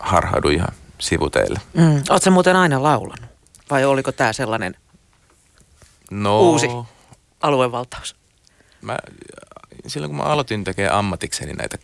harhaudu 0.00 0.48
ihan 0.48 0.74
sivuteille. 1.00 1.60
Mm. 1.74 2.02
Oletko 2.10 2.30
muuten 2.30 2.56
aina 2.56 2.82
laulanut? 2.82 3.30
Vai 3.70 3.84
oliko 3.84 4.12
tämä 4.12 4.32
sellainen 4.32 4.76
No, 6.10 6.40
uusi 6.40 6.66
aluevaltaus? 7.40 8.16
Mä, 8.82 8.98
silloin 9.86 10.10
kun 10.10 10.16
mä 10.16 10.22
aloitin 10.22 10.64
tekemään 10.64 10.94
ammatikseni 10.94 11.52
näitä 11.52 11.78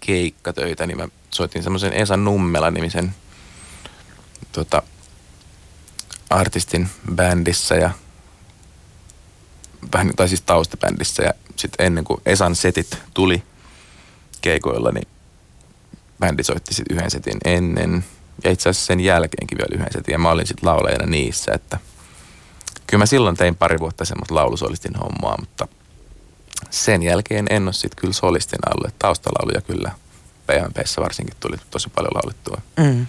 keikkatöitä, 0.00 0.86
niin 0.86 0.96
mä 0.96 1.08
soitin 1.30 1.62
semmoisen 1.62 1.92
Esa 1.92 2.16
Nummela-nimisen 2.16 3.14
tota, 4.52 4.82
artistin 6.30 6.88
bändissä 7.14 7.74
ja 7.74 7.90
vähän, 9.92 10.12
tai 10.16 10.28
siis 10.28 10.42
taustabändissä 10.42 11.22
ja 11.22 11.34
sitten 11.56 11.86
ennen 11.86 12.04
kuin 12.04 12.20
Esan 12.26 12.56
setit 12.56 12.98
tuli 13.14 13.42
keikoilla, 14.40 14.92
niin 14.92 15.08
bändi 16.20 16.42
soitti 16.42 16.74
sitten 16.74 16.96
yhden 16.96 17.10
setin 17.10 17.38
ennen 17.44 18.04
ja 18.44 18.50
itse 18.50 18.68
asiassa 18.68 18.86
sen 18.86 19.00
jälkeenkin 19.00 19.58
vielä 19.58 19.76
yhden 19.80 19.92
setin 19.92 20.12
ja 20.12 20.18
mä 20.18 20.30
olin 20.30 20.46
sitten 20.46 20.68
laulajana 20.68 21.06
niissä, 21.06 21.52
että 21.54 21.78
kyllä 22.86 23.02
mä 23.02 23.06
silloin 23.06 23.36
tein 23.36 23.56
pari 23.56 23.78
vuotta 23.78 24.04
semmoista 24.04 24.34
laulusolistin 24.34 24.94
hommaa, 24.94 25.36
mutta 25.40 25.68
sen 26.70 27.02
jälkeen 27.02 27.46
en 27.50 27.64
ole 27.64 27.72
sitten 27.72 28.00
kyllä 28.00 28.12
solistina 28.12 28.72
ollut. 28.74 28.88
että 28.88 28.98
Taustalauluja 28.98 29.60
kyllä 29.60 29.92
PMPssä 30.46 31.00
varsinkin 31.00 31.36
tuli 31.40 31.56
tosi 31.70 31.88
paljon 31.88 32.12
laulettua. 32.14 32.60
Mm. 32.76 33.06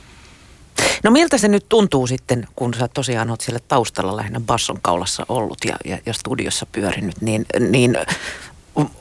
No 1.03 1.11
miltä 1.11 1.37
se 1.37 1.47
nyt 1.47 1.65
tuntuu 1.69 2.07
sitten, 2.07 2.47
kun 2.55 2.73
sä 2.73 2.87
tosiaan 2.87 3.29
oot 3.29 3.41
siellä 3.41 3.59
taustalla 3.67 4.15
lähinnä 4.15 4.39
basson 4.39 4.79
kaulassa 4.81 5.25
ollut 5.29 5.57
ja, 5.65 5.75
ja, 5.85 5.97
ja 6.05 6.13
studiossa 6.13 6.65
pyörinyt, 6.65 7.21
niin, 7.21 7.45
niin 7.69 7.97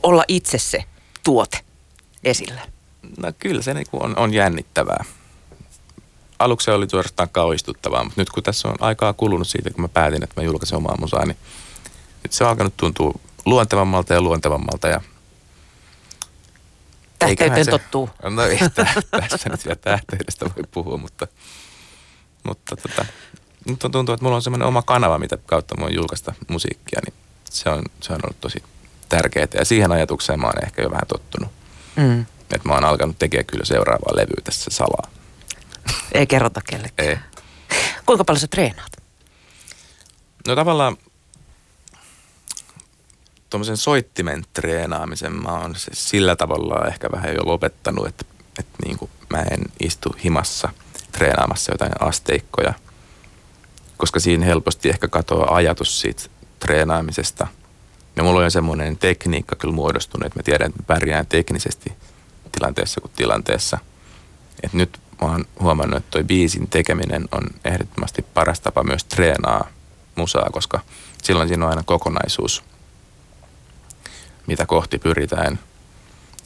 olla 0.02 0.24
itse 0.28 0.58
se 0.58 0.84
tuote 1.24 1.58
esillä? 2.24 2.60
No 3.22 3.32
kyllä 3.38 3.62
se 3.62 3.74
niinku 3.74 4.02
on, 4.02 4.18
on 4.18 4.34
jännittävää. 4.34 5.04
Aluksi 6.44 6.64
se 6.64 6.72
oli 6.72 6.90
suorastaan 6.90 7.28
kauhistuttavaa, 7.28 8.04
mutta 8.04 8.20
nyt 8.20 8.30
kun 8.30 8.42
tässä 8.42 8.68
on 8.68 8.74
aikaa 8.80 9.12
kulunut 9.12 9.48
siitä, 9.48 9.70
kun 9.70 9.82
mä 9.82 9.88
päätin, 9.88 10.24
että 10.24 10.40
mä 10.40 10.44
julkaisen 10.44 10.76
omaa 10.76 10.96
musaa, 11.00 11.26
niin 11.26 11.36
nyt 12.22 12.32
se 12.32 12.44
on 12.44 12.50
alkanut 12.50 12.76
tuntua 12.76 13.12
luontevammalta 13.46 14.14
ja 14.14 14.20
luontevammalta 14.22 14.88
ja 14.88 15.00
Tähteyteen 17.18 17.64
se- 17.64 17.70
tottuu. 17.70 18.10
No 18.22 18.42
ei 18.42 18.58
tä- 18.74 19.02
tässä 19.28 19.48
nyt 19.48 19.64
vielä 19.64 19.76
tähteydestä 19.80 20.44
voi 20.44 20.64
puhua, 20.70 20.96
mutta, 20.96 21.26
mutta 22.44 22.76
tota, 22.76 23.04
nyt 23.68 23.84
on 23.84 23.90
tuntuu, 23.92 24.12
että 24.12 24.24
mulla 24.24 24.36
on 24.36 24.42
semmoinen 24.42 24.68
oma 24.68 24.82
kanava, 24.82 25.18
mitä 25.18 25.36
kautta 25.46 25.76
mä 25.76 25.82
voin 25.82 25.94
julkaista 25.94 26.32
musiikkia, 26.48 27.00
niin 27.06 27.14
se 27.50 27.70
on, 27.70 27.82
se 28.00 28.12
on 28.12 28.20
ollut 28.24 28.40
tosi 28.40 28.62
tärkeää. 29.08 29.46
Ja 29.54 29.64
siihen 29.64 29.92
ajatukseen 29.92 30.40
mä 30.40 30.46
oon 30.46 30.64
ehkä 30.64 30.82
jo 30.82 30.90
vähän 30.90 31.06
tottunut. 31.08 31.52
Mm. 31.96 32.20
Että 32.54 32.68
mä 32.68 32.74
oon 32.74 32.84
alkanut 32.84 33.18
tekemään 33.18 33.46
kyllä 33.46 33.64
seuraavaa 33.64 34.16
levyä 34.16 34.40
tässä 34.44 34.70
salaa. 34.70 35.10
Ei 36.12 36.26
kerrota 36.26 36.60
kellekään. 36.70 37.08
Ei. 37.08 37.18
Kuinka 38.06 38.24
paljon 38.24 38.40
sä 38.40 38.46
treenaat? 38.46 38.92
No 40.48 40.54
tavallaan 40.54 40.96
tuommoisen 43.50 43.76
soittimen 43.76 44.44
treenaamisen 44.52 45.32
mä 45.32 45.60
oon 45.60 45.76
se 45.76 45.90
sillä 45.94 46.36
tavalla 46.36 46.88
ehkä 46.88 47.10
vähän 47.12 47.34
jo 47.34 47.46
lopettanut, 47.46 48.06
että, 48.06 48.24
että 48.58 48.78
niin 48.84 48.98
kuin 48.98 49.10
mä 49.30 49.42
en 49.42 49.60
istu 49.80 50.16
himassa 50.24 50.68
treenaamassa 51.12 51.72
jotain 51.72 51.92
asteikkoja, 52.00 52.74
koska 53.96 54.20
siinä 54.20 54.46
helposti 54.46 54.88
ehkä 54.88 55.08
katoaa 55.08 55.54
ajatus 55.54 56.00
siitä 56.00 56.22
treenaamisesta. 56.58 57.46
Ja 58.16 58.22
mulla 58.22 58.40
on 58.40 58.50
semmoinen 58.50 58.96
tekniikka 58.96 59.56
kyllä 59.56 59.74
muodostunut, 59.74 60.26
että 60.26 60.38
mä 60.38 60.42
tiedän, 60.42 60.68
että 60.68 60.82
mä 60.82 60.86
pärjään 60.86 61.26
teknisesti 61.26 61.92
tilanteessa 62.52 63.00
kuin 63.00 63.12
tilanteessa. 63.16 63.78
Et 64.62 64.72
nyt 64.72 65.00
mä 65.22 65.32
oon 65.32 65.44
huomannut, 65.60 65.96
että 65.96 66.10
toi 66.10 66.24
biisin 66.24 66.68
tekeminen 66.68 67.28
on 67.32 67.42
ehdottomasti 67.64 68.22
paras 68.22 68.60
tapa 68.60 68.82
myös 68.82 69.04
treenaa 69.04 69.68
musaa, 70.14 70.48
koska 70.52 70.80
silloin 71.22 71.48
siinä 71.48 71.64
on 71.64 71.70
aina 71.70 71.82
kokonaisuus, 71.82 72.62
mitä 74.46 74.66
kohti 74.66 74.98
pyritään, 74.98 75.58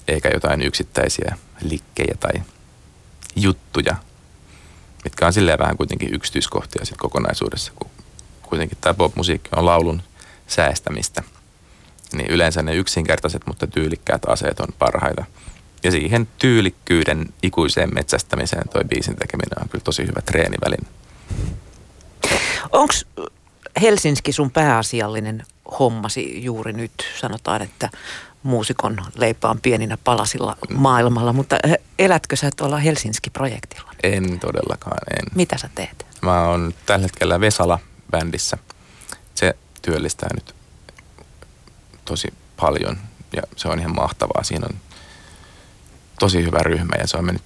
eikä 0.09 0.29
jotain 0.35 0.63
yksittäisiä 0.63 1.37
likkejä 1.63 2.15
tai 2.21 2.43
juttuja, 3.37 3.97
mitkä 5.05 5.27
on 5.27 5.33
silleen 5.33 5.59
vähän 5.59 5.77
kuitenkin 5.77 6.15
yksityiskohtia 6.15 6.85
sit 6.85 6.97
kokonaisuudessa, 6.97 7.73
kun 7.79 7.91
kuitenkin 8.43 8.79
tämä 8.81 8.95
pop-musiikki 8.95 9.51
on 9.57 9.67
laulun 9.67 10.03
säästämistä. 10.47 11.23
Niin 12.13 12.31
yleensä 12.31 12.63
ne 12.63 12.75
yksinkertaiset, 12.75 13.47
mutta 13.47 13.67
tyylikkäät 13.67 14.23
aseet 14.29 14.61
on 14.61 14.69
parhaita. 14.79 15.25
Ja 15.85 15.91
siihen 15.91 16.29
tyylikkyyden 16.39 17.27
ikuiseen 17.43 17.95
metsästämiseen 17.95 18.69
toi 18.69 18.85
biisin 18.85 19.17
tekeminen 19.17 19.63
on 19.63 19.69
kyllä 19.69 19.85
tosi 19.85 20.03
hyvä 20.03 20.21
treeniväline. 20.21 20.89
Onko 22.73 22.95
Helsinki 23.81 24.33
sun 24.33 24.51
pääasiallinen 24.51 25.43
hommasi 25.79 26.45
juuri 26.45 26.73
nyt? 26.73 26.93
Sanotaan, 27.21 27.63
että 27.63 27.91
muusikon 28.43 28.97
leipä 29.17 29.49
on 29.49 29.61
pieninä 29.61 29.97
palasilla 30.05 30.57
maailmalla, 30.75 31.33
mutta 31.33 31.57
elätkö 31.99 32.37
sä 32.37 32.51
tuolla 32.57 32.79
Helsinki-projektilla? 32.79 33.93
En 34.03 34.41
todellakaan, 34.41 34.99
en. 35.11 35.27
Mitä 35.35 35.59
sä 35.59 35.71
teet? 35.75 36.07
Mä 36.23 36.49
oon 36.49 36.75
tällä 36.87 37.03
hetkellä 37.03 37.41
Vesala-bändissä. 37.41 38.59
Se 39.35 39.57
työllistää 39.83 40.29
nyt 40.35 40.55
tosi 42.05 42.29
paljon 42.61 42.97
ja 43.37 43.43
se 43.57 43.69
on 43.69 43.79
ihan 43.79 43.95
mahtavaa. 43.95 44.43
Siinä 44.43 44.67
on 44.71 44.77
tosi 46.19 46.45
hyvä 46.45 46.59
ryhmä 46.59 46.97
ja 46.99 47.07
se 47.07 47.17
on 47.17 47.25
mennyt 47.25 47.43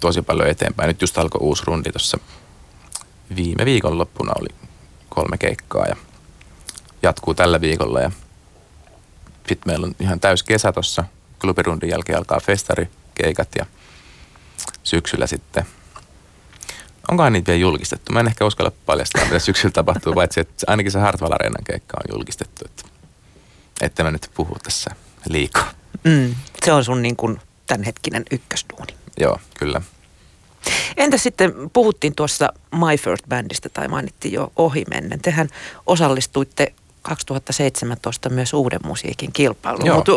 tosi 0.00 0.22
paljon 0.22 0.48
eteenpäin. 0.48 0.88
Nyt 0.88 1.00
just 1.00 1.18
alkoi 1.18 1.38
uusi 1.42 1.62
rundi 1.66 1.92
tuossa 1.92 2.18
viime 3.36 3.64
viikon 3.64 3.98
loppuna 3.98 4.32
oli 4.40 4.48
kolme 5.08 5.38
keikkaa 5.38 5.86
ja 5.86 5.96
jatkuu 7.02 7.34
tällä 7.34 7.60
viikolla 7.60 8.00
ja 8.00 8.10
sitten 9.48 9.72
meillä 9.72 9.86
on 9.86 9.94
ihan 10.00 10.20
täys 10.20 10.42
kesä 10.42 10.72
tuossa. 10.72 11.04
Klubirundin 11.40 11.90
jälkeen 11.90 12.18
alkaa 12.18 12.40
festarikeikat 12.40 13.48
ja 13.58 13.66
syksyllä 14.82 15.26
sitten 15.26 15.66
Onkohan 17.10 17.32
niitä 17.32 17.52
vielä 17.52 17.60
julkistettu? 17.60 18.12
Mä 18.12 18.20
en 18.20 18.26
ehkä 18.26 18.44
uskalla 18.44 18.72
paljastaa, 18.86 19.24
mitä 19.24 19.38
syksyllä 19.38 19.72
tapahtuu, 19.72 20.12
paitsi 20.12 20.40
että 20.40 20.64
ainakin 20.66 20.92
se 20.92 20.98
Hartwall 20.98 21.32
Areenan 21.32 21.64
keikka 21.64 21.96
on 21.96 22.16
julkistettu. 22.16 22.64
Että, 22.64 22.82
että 23.80 24.04
mä 24.04 24.10
nyt 24.10 24.30
puhu 24.34 24.56
tässä 24.62 24.90
liikaa. 25.28 25.70
Mm, 26.04 26.34
se 26.64 26.72
on 26.72 26.84
sun 26.84 27.02
niin 27.02 27.16
kuin 27.16 27.40
tämänhetkinen 27.66 28.22
ykkösduuni. 28.30 28.94
Joo, 29.20 29.38
kyllä. 29.58 29.82
Entä 30.96 31.18
sitten, 31.18 31.52
puhuttiin 31.72 32.14
tuossa 32.14 32.52
My 32.74 32.96
First 32.98 33.24
Bandista 33.28 33.68
tai 33.68 33.88
mainittiin 33.88 34.34
jo 34.34 34.52
ohimennen. 34.56 35.20
Tehän 35.20 35.48
osallistuitte 35.86 36.74
2017 37.02 38.28
myös 38.28 38.52
uuden 38.52 38.80
musiikin 38.84 39.32
kilpailuun, 39.32 39.94
mutta 39.94 40.12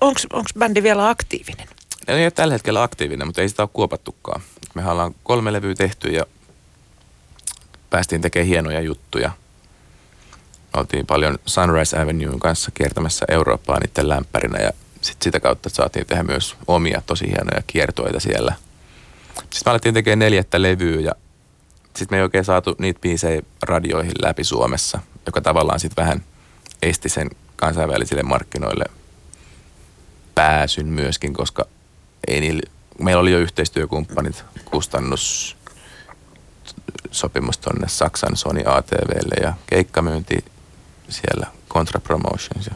onko 0.00 0.48
bändi 0.58 0.82
vielä 0.82 1.08
aktiivinen? 1.08 1.68
Ei 2.08 2.24
ole 2.24 2.30
tällä 2.30 2.54
hetkellä 2.54 2.82
aktiivinen, 2.82 3.26
mutta 3.26 3.42
ei 3.42 3.48
sitä 3.48 3.62
ole 3.62 3.70
kuopattukaan. 3.72 4.42
Mehän 4.74 4.92
ollaan 4.92 5.14
kolme 5.22 5.52
levyä 5.52 5.74
tehty 5.74 6.08
ja 6.08 6.24
päästiin 7.90 8.20
tekemään 8.20 8.48
hienoja 8.48 8.80
juttuja. 8.80 9.30
Me 10.74 10.80
oltiin 10.80 11.06
paljon 11.06 11.38
Sunrise 11.46 11.98
Avenuen 11.98 12.40
kanssa 12.40 12.70
kiertämässä 12.74 13.26
Eurooppaa 13.28 13.78
niiden 13.80 14.08
lämpärinä 14.08 14.58
ja 14.58 14.70
sit 15.00 15.22
sitä 15.22 15.40
kautta 15.40 15.68
saatiin 15.68 16.06
tehdä 16.06 16.22
myös 16.22 16.56
omia 16.66 17.02
tosi 17.06 17.26
hienoja 17.26 17.62
kiertoita 17.66 18.20
siellä. 18.20 18.54
Sitten 19.36 19.62
me 19.66 19.70
alettiin 19.70 19.94
tekemään 19.94 20.18
neljättä 20.18 20.62
levyä 20.62 21.00
ja 21.00 21.12
sitten 21.96 22.06
me 22.10 22.16
ei 22.16 22.22
oikein 22.22 22.44
saatu 22.44 22.76
niitä 22.78 23.00
biisejä 23.00 23.42
radioihin 23.62 24.12
läpi 24.22 24.44
Suomessa, 24.44 25.00
joka 25.26 25.40
tavallaan 25.40 25.80
sitten 25.80 26.02
vähän 26.04 26.22
esti 26.82 27.08
sen 27.08 27.30
kansainvälisille 27.56 28.22
markkinoille 28.22 28.84
pääsyn 30.34 30.86
myöskin, 30.86 31.32
koska 31.32 31.64
ei 32.28 32.40
niillä, 32.40 32.62
meillä 32.98 33.20
oli 33.20 33.32
jo 33.32 33.38
yhteistyökumppanit, 33.38 34.44
kustannus 34.64 35.56
sopimus 37.10 37.58
tonne 37.58 37.88
Saksan 37.88 38.36
Sony 38.36 38.62
ATVlle 38.66 39.34
ja 39.42 39.54
keikkamyynti 39.66 40.44
siellä 41.08 41.46
Contra 41.68 42.00
Promotions 42.00 42.66
ja 42.66 42.74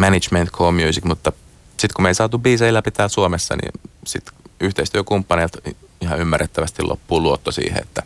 Management 0.00 0.50
Co 0.50 0.72
Music, 0.72 1.04
mutta 1.04 1.32
sitten 1.70 1.94
kun 1.94 2.02
me 2.02 2.08
ei 2.08 2.14
saatu 2.14 2.38
biisejä 2.38 2.74
läpi 2.74 2.90
täällä 2.90 3.08
Suomessa, 3.08 3.56
niin 3.56 3.72
sitten 4.06 4.34
yhteistyökumppaneilta 4.60 5.58
ihan 6.00 6.18
ymmärrettävästi 6.18 6.82
loppuu 6.82 7.22
luotto 7.22 7.52
siihen, 7.52 7.82
että 7.82 8.02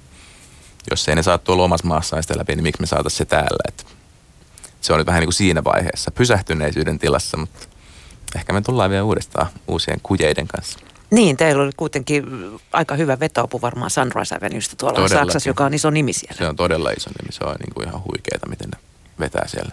jos 0.91 1.09
ei 1.09 1.15
ne 1.15 1.23
saa 1.23 1.39
tuolla 1.39 1.65
omassa 1.65 1.87
maassaan 1.87 2.23
sitä 2.23 2.39
läpi, 2.39 2.55
niin 2.55 2.63
miksi 2.63 2.81
me 2.83 2.87
saataisiin 2.87 3.19
se 3.19 3.25
täällä. 3.25 3.65
Et 3.69 3.87
se 4.81 4.93
on 4.93 4.99
nyt 4.99 5.07
vähän 5.07 5.21
niin 5.21 5.27
kuin 5.27 5.35
siinä 5.35 5.65
vaiheessa 5.65 6.11
pysähtyneisyyden 6.11 6.99
tilassa, 6.99 7.37
mutta 7.37 7.59
ehkä 8.37 8.53
me 8.53 8.61
tullaan 8.61 8.91
vielä 8.91 9.05
uudestaan 9.05 9.47
uusien 9.69 10.01
kujeiden 10.03 10.49
kanssa. 10.49 10.79
Niin, 11.11 11.37
teillä 11.37 11.63
oli 11.63 11.73
kuitenkin 11.77 12.25
aika 12.73 12.95
hyvä 12.95 13.21
vetoopu 13.21 13.63
varmaan 13.63 13.91
Sunrise 13.91 14.35
Avenuesta 14.35 14.77
tuolla 14.77 14.95
Todellakin. 14.95 15.19
Saksassa, 15.19 15.51
joka 15.51 15.65
on 15.65 15.75
iso 15.75 15.91
nimi 15.91 16.13
siellä. 16.13 16.39
Se 16.39 16.49
on 16.49 16.57
todella 16.57 16.91
iso 16.91 17.11
nimi, 17.11 17.33
se 17.33 17.45
on 17.45 17.57
niin 17.61 17.75
kuin 17.75 17.89
ihan 17.89 18.03
huikeeta, 18.05 18.49
miten 18.49 18.71
ne 18.71 18.79
vetää 19.21 19.49
siellä. 19.49 19.73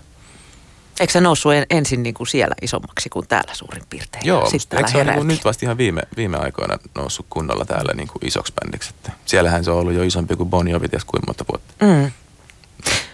Eikö 1.02 1.14
se 1.14 1.22
noussut 1.22 1.52
ensin 1.70 2.04
niin 2.04 2.14
kuin 2.14 2.28
siellä 2.28 2.56
isommaksi 2.62 3.10
kuin 3.10 3.28
täällä 3.28 3.54
suurin 3.54 3.84
piirtein? 3.90 4.26
Joo, 4.26 4.50
Sitten 4.50 4.80
eikö 4.80 4.92
se 4.92 4.98
ole 4.98 5.16
niin 5.16 5.28
nyt 5.28 5.46
vasta 5.46 5.66
ihan 5.66 5.78
viime, 5.78 6.02
viime 6.18 6.38
aikoina 6.38 6.78
noussut 6.96 7.26
kunnolla 7.30 7.66
täällä 7.66 7.94
niin 7.94 8.08
kuin 8.08 8.26
isoksi 8.28 8.54
bändiksi? 8.54 8.90
Että 8.90 9.12
siellähän 9.26 9.64
se 9.64 9.72
on 9.72 9.78
ollut 9.78 9.94
jo 9.94 10.04
isompi 10.04 10.36
kuin 10.36 10.50
Bon 10.50 10.68
Jovi 10.68 10.90
ties 10.90 11.06
kuin 11.06 11.22
monta 11.28 11.46
vuotta. 11.52 11.86
Mm. 11.86 12.12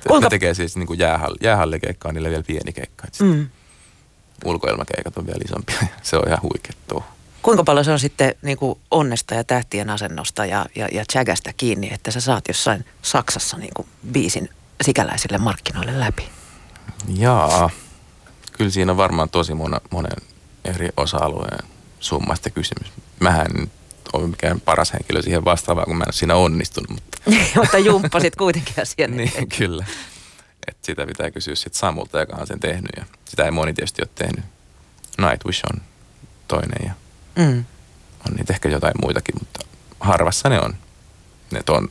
Kuinka... 0.07 0.25
Ne 0.25 0.29
tekee 0.29 0.53
siis 0.53 0.75
niin 0.75 0.87
kuin 0.87 0.99
jäähall, 0.99 1.35
jäähallikeikkaa, 1.41 2.11
niille 2.11 2.29
vielä 2.29 2.43
pieni 2.43 2.73
keikka. 2.73 3.07
Mm. 3.21 3.47
Ulkoilmakeikat 4.45 5.17
on 5.17 5.27
vielä 5.27 5.39
isompia. 5.45 5.79
se 6.03 6.17
on 6.17 6.27
ihan 6.27 6.41
huikea 6.41 7.03
Kuinka 7.41 7.63
paljon 7.63 7.85
se 7.85 7.91
on 7.91 7.99
sitten 7.99 8.35
niin 8.41 8.57
kuin 8.57 8.79
onnesta 8.91 9.35
ja 9.35 9.43
tähtien 9.43 9.89
asennosta 9.89 10.45
ja, 10.45 10.65
ja, 10.75 10.87
ja 10.91 11.05
chagasta 11.13 11.53
kiinni, 11.57 11.93
että 11.93 12.11
sä 12.11 12.21
saat 12.21 12.47
jossain 12.47 12.85
Saksassa 13.01 13.57
niin 13.57 13.71
kuin 13.75 13.87
biisin 14.11 14.49
sikäläisille 14.81 15.37
markkinoille 15.37 15.99
läpi? 15.99 16.36
Jaa, 17.07 17.69
kyllä 18.51 18.71
siinä 18.71 18.91
on 18.91 18.97
varmaan 18.97 19.29
tosi 19.29 19.53
monen, 19.53 19.81
monen 19.91 20.17
eri 20.65 20.89
osa-alueen 20.97 21.67
summasta 21.99 22.49
kysymys. 22.49 22.91
Mähän 23.19 23.47
ole 24.13 24.27
mikään 24.27 24.61
paras 24.61 24.93
henkilö 24.93 25.21
siihen 25.21 25.45
vastaavaan, 25.45 25.85
kun 25.85 25.97
mä 25.97 26.03
en 26.07 26.13
siinä 26.13 26.35
onnistunut. 26.35 26.89
Mutta, 26.89 27.17
mutta 27.55 27.77
jumppasit 27.77 28.35
kuitenkin 28.35 28.73
asian 28.81 29.17
Niin, 29.17 29.49
kyllä. 29.57 29.85
Et 30.67 30.77
sitä 30.81 31.05
pitää 31.05 31.31
kysyä 31.31 31.55
sitten 31.55 31.79
Samulta, 31.79 32.19
joka 32.19 32.35
on 32.35 32.47
sen 32.47 32.59
tehnyt. 32.59 32.91
Ja 32.97 33.05
sitä 33.25 33.45
ei 33.45 33.51
moni 33.51 33.73
tietysti 33.73 34.01
ole 34.01 34.09
tehnyt. 34.15 34.45
Nightwish 35.17 35.63
on 35.73 35.81
toinen 36.47 36.85
ja 36.85 36.91
mm. 37.35 37.65
on 38.27 38.35
niitä 38.35 38.53
ehkä 38.53 38.69
jotain 38.69 38.93
muitakin, 39.01 39.35
mutta 39.39 39.59
harvassa 39.99 40.49
ne 40.49 40.61
on. 40.61 40.73
Ne 41.51 41.61
on 41.69 41.89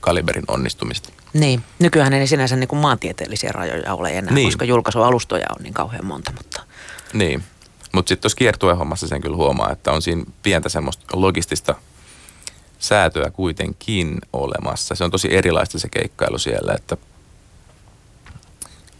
kaliberin 0.00 0.44
onnistumista. 0.48 1.08
Niin, 1.40 1.62
nykyään 1.78 2.12
ei 2.12 2.26
sinänsä 2.26 2.56
niin 2.56 2.68
kuin 2.68 2.80
maantieteellisiä 2.80 3.50
rajoja 3.52 3.94
ole 3.94 4.18
enää, 4.18 4.34
niin. 4.34 4.46
koska 4.46 4.64
julkaisualustoja 4.64 5.46
on 5.58 5.62
niin 5.62 5.74
kauhean 5.74 6.06
monta. 6.06 6.32
Mutta... 6.36 6.62
Niin, 7.12 7.42
mutta 7.92 8.08
sitten 8.08 8.22
tuossa 8.22 8.36
kiertuehommassa 8.36 9.08
sen 9.08 9.20
kyllä 9.20 9.36
huomaa, 9.36 9.72
että 9.72 9.92
on 9.92 10.02
siinä 10.02 10.24
pientä 10.42 10.68
semmoista 10.68 11.04
logistista 11.12 11.74
säätöä 12.78 13.30
kuitenkin 13.30 14.18
olemassa. 14.32 14.94
Se 14.94 15.04
on 15.04 15.10
tosi 15.10 15.34
erilaista 15.34 15.78
se 15.78 15.88
keikkailu 15.88 16.38
siellä, 16.38 16.74
että 16.74 16.96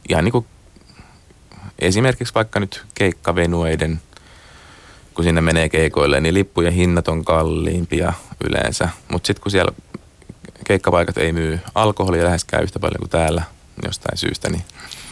ihan 0.08 0.24
niin 0.24 0.32
kuin 0.32 0.46
esimerkiksi 1.78 2.34
vaikka 2.34 2.60
nyt 2.60 2.84
keikkavenueiden, 2.94 4.00
kun 5.14 5.24
sinne 5.24 5.40
menee 5.40 5.68
keikoille, 5.68 6.20
niin 6.20 6.34
lippujen 6.34 6.72
hinnat 6.72 7.08
on 7.08 7.24
kalliimpia 7.24 8.12
yleensä. 8.44 8.88
Mutta 9.08 9.26
sitten 9.26 9.42
kun 9.42 9.52
siellä 9.52 9.72
keikkapaikat 10.66 11.18
ei 11.18 11.32
myy 11.32 11.60
alkoholia 11.74 12.24
läheskään 12.24 12.62
yhtä 12.62 12.78
paljon 12.78 12.98
kuin 12.98 13.10
täällä 13.10 13.42
jostain 13.84 14.18
syystä, 14.18 14.50
niin 14.50 14.64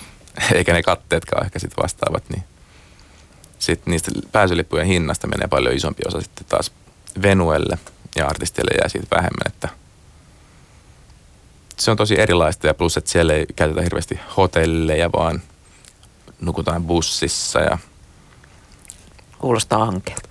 eikä 0.55 0.73
ne 0.73 0.83
katteetkaan 0.83 1.45
ehkä 1.45 1.59
sitten 1.59 1.83
vastaavat, 1.83 2.25
niin 2.29 2.45
sitten 3.59 3.91
niistä 3.91 4.11
pääsylippujen 4.33 4.87
hinnasta 4.87 5.27
menee 5.27 5.49
paljon 5.49 5.75
isompi 5.75 6.03
osa 6.07 6.21
sitten 6.21 6.47
taas 6.49 6.73
venuelle 7.23 7.79
ja 8.17 8.27
artistille 8.27 8.71
jää 8.81 8.89
siitä 8.89 9.17
vähemmän, 9.17 9.47
että 9.47 9.69
se 11.77 11.91
on 11.91 11.97
tosi 11.97 12.21
erilaista 12.21 12.67
ja 12.67 12.75
plus, 12.75 12.97
että 12.97 13.11
siellä 13.11 13.35
ei 13.35 13.47
käytetä 13.57 13.83
hirveästi 13.83 14.21
hotelleja, 14.37 15.13
vaan 15.13 15.43
nukutaan 16.41 16.85
bussissa 16.85 17.61
ja 17.61 17.79
Kuulostaa 19.39 19.83
ankeelta. 19.83 20.29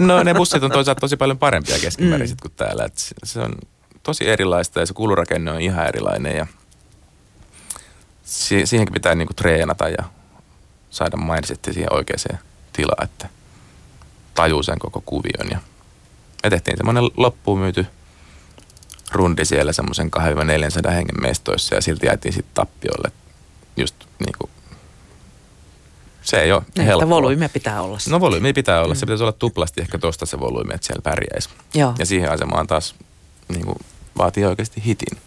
No 0.00 0.22
ne 0.22 0.34
bussit 0.34 0.62
on 0.62 0.70
toisaalta 0.70 1.00
tosi 1.00 1.16
paljon 1.16 1.38
parempia 1.38 1.78
keskimäärin 1.78 2.30
mm. 2.30 2.36
kuin 2.42 2.52
täällä. 2.56 2.84
Et 2.84 3.14
se 3.24 3.40
on 3.40 3.54
tosi 4.02 4.28
erilaista 4.28 4.80
ja 4.80 4.86
se 4.86 4.94
kulurakenne 4.94 5.50
on 5.50 5.60
ihan 5.60 5.86
erilainen 5.86 6.36
ja 6.36 6.46
si- 8.24 8.66
siihenkin 8.66 8.94
pitää 8.94 9.14
niinku 9.14 9.34
treenata 9.34 9.88
ja 9.88 10.04
saada 10.90 11.16
mindsetti 11.16 11.72
siihen 11.72 11.92
oikeaan 11.92 12.38
tilaan, 12.72 13.04
että 13.04 13.28
tajuu 14.34 14.62
sen 14.62 14.78
koko 14.78 15.02
kuvion. 15.06 15.50
Ja 15.50 15.58
me 16.44 16.50
tehtiin 16.50 16.76
semmoinen 16.76 17.04
loppuun 17.16 17.58
myyty 17.58 17.86
rundi 19.12 19.44
siellä 19.44 19.72
semmoisen 19.72 20.10
200-400 20.86 20.90
hengen 20.90 21.22
mestoissa 21.22 21.74
ja 21.74 21.80
silti 21.80 22.06
jäätiin 22.06 22.32
sitten 22.32 22.54
tappiolle. 22.54 23.12
Just 23.76 23.94
niinku, 24.26 24.50
se 26.22 26.40
ei 26.40 26.52
ole 26.52 26.62
niin, 26.76 26.86
helppoa. 26.86 27.08
volyymi 27.08 27.48
pitää 27.48 27.82
olla. 27.82 27.98
No 28.10 28.20
volyymi 28.20 28.52
pitää 28.52 28.82
olla. 28.82 28.94
Mm. 28.94 28.98
Se 28.98 29.06
pitäisi 29.06 29.24
olla 29.24 29.32
tuplasti 29.32 29.80
ehkä 29.80 29.98
tosta 29.98 30.26
se 30.26 30.40
volyymi, 30.40 30.74
että 30.74 30.86
siellä 30.86 31.02
pärjäisi. 31.02 31.48
Joo. 31.74 31.94
Ja 31.98 32.06
siihen 32.06 32.30
asemaan 32.32 32.66
taas 32.66 32.94
niin 33.48 33.66
kuin, 33.66 33.78
vaatii 34.18 34.44
oikeasti 34.44 34.84
hitin. 34.84 35.18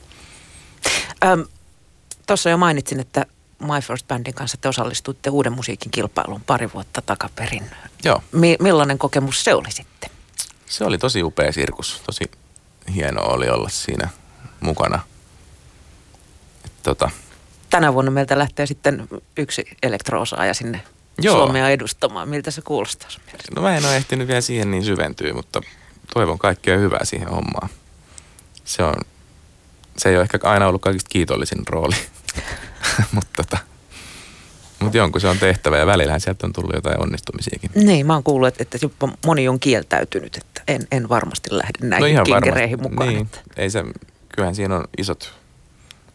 Tuossa 2.28 2.50
jo 2.50 2.58
mainitsin, 2.58 3.00
että 3.00 3.26
My 3.60 3.82
First 3.82 4.08
Bandin 4.08 4.34
kanssa 4.34 4.58
te 4.62 4.68
osallistuitte 4.70 5.30
uuden 5.30 5.54
musiikin 5.54 5.92
kilpailuun 5.92 6.42
pari 6.42 6.74
vuotta 6.74 7.02
takaperin. 7.02 7.70
Joo. 8.04 8.24
Mi- 8.32 8.58
millainen 8.60 8.98
kokemus 8.98 9.44
se 9.44 9.54
oli 9.54 9.72
sitten? 9.72 10.10
Se 10.66 10.84
oli 10.86 10.98
tosi 10.98 11.24
upea 11.24 11.52
sirkus. 11.52 12.02
Tosi 12.06 12.24
hieno 12.96 13.22
oli 13.22 13.50
olla 13.50 13.70
siinä 13.70 14.10
mukana. 14.60 15.00
Et, 16.66 16.72
tota. 16.84 17.10
Tänä 17.70 17.94
vuonna 17.94 18.12
meiltä 18.12 18.40
lähtee 18.40 18.66
sitten 18.66 19.08
yksi 19.38 19.66
elektroosaaja 19.84 20.54
sinne 20.54 20.82
Joo. 21.22 21.38
Suomea 21.38 21.70
edustamaan. 21.70 22.30
Miltä 22.30 22.52
se 22.52 22.62
kuulostaa 22.62 23.10
No 23.56 23.62
mä 23.62 23.78
en 23.78 23.86
ole 23.86 23.96
ehtinyt 23.96 24.28
vielä 24.28 24.42
siihen 24.42 24.72
niin 24.72 24.86
syventyä, 24.86 25.34
mutta 25.34 25.62
toivon 26.14 26.40
kaikkea 26.40 26.78
hyvää 26.78 27.06
siihen 27.06 27.30
hommaan 27.30 27.70
se 28.66 28.84
on, 28.84 28.96
se 29.98 30.10
ei 30.10 30.16
ole 30.16 30.24
ehkä 30.24 30.40
aina 30.44 30.68
ollut 30.68 30.82
kaikista 30.82 31.10
kiitollisin 31.10 31.68
rooli, 31.70 31.96
mutta 33.16 33.44
tota, 33.44 33.58
mutta 34.80 34.98
jonkun 34.98 35.22
se 35.22 35.28
on 35.28 35.40
tehtävä 35.40 35.78
ja 35.78 35.86
välillähän 35.86 36.22
sieltä 36.22 36.48
on 36.48 36.54
tullut 36.54 36.76
jotain 36.76 37.02
onnistumisiakin. 37.02 37.72
Niin, 37.76 38.06
mä 38.06 38.14
oon 38.14 38.24
kuullut, 38.24 38.48
että, 38.48 38.64
että 38.64 38.78
jopa 38.82 39.10
moni 39.26 39.48
on 39.48 39.60
kieltäytynyt, 39.60 40.38
että 40.38 40.62
en, 40.68 40.88
en 40.92 41.10
varmasti 41.10 41.50
lähde 41.52 41.88
näihin 41.88 42.02
no 42.02 42.08
ihan 42.08 42.26
kinkereihin 42.26 42.82
mukaan. 42.82 43.10
Niin, 43.10 43.22
että. 43.22 43.40
ei 43.58 43.70
se, 43.70 43.84
kyllähän 44.36 44.56
siinä 44.56 44.76
on 44.76 44.84
isot 44.98 45.34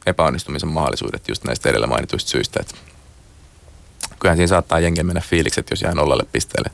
epäonnistumisen 0.06 0.68
mahdollisuudet 0.68 1.28
just 1.28 1.44
näistä 1.44 1.68
edellä 1.68 1.86
mainituista 1.86 2.30
syistä, 2.30 2.60
että 2.60 2.74
kyllähän 4.18 4.36
siinä 4.36 4.46
saattaa 4.46 4.80
jengen 4.80 5.06
mennä 5.06 5.20
fiilikset, 5.20 5.70
jos 5.70 5.82
jää 5.82 5.94
nollalle 5.94 6.24
pisteelle 6.32 6.70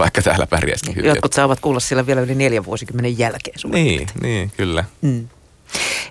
vaikka 0.00 0.22
täällä 0.22 0.46
pärjäisikin 0.46 0.96
hyvin. 0.96 1.08
Jotkut 1.08 1.32
saavat 1.32 1.60
kuulla 1.60 1.80
sillä 1.80 2.06
vielä 2.06 2.20
yli 2.20 2.34
neljän 2.34 2.64
vuosikymmenen 2.64 3.18
jälkeen. 3.18 3.56
Niin, 3.72 4.08
niin, 4.22 4.52
kyllä. 4.56 4.84
Mm. 5.00 5.28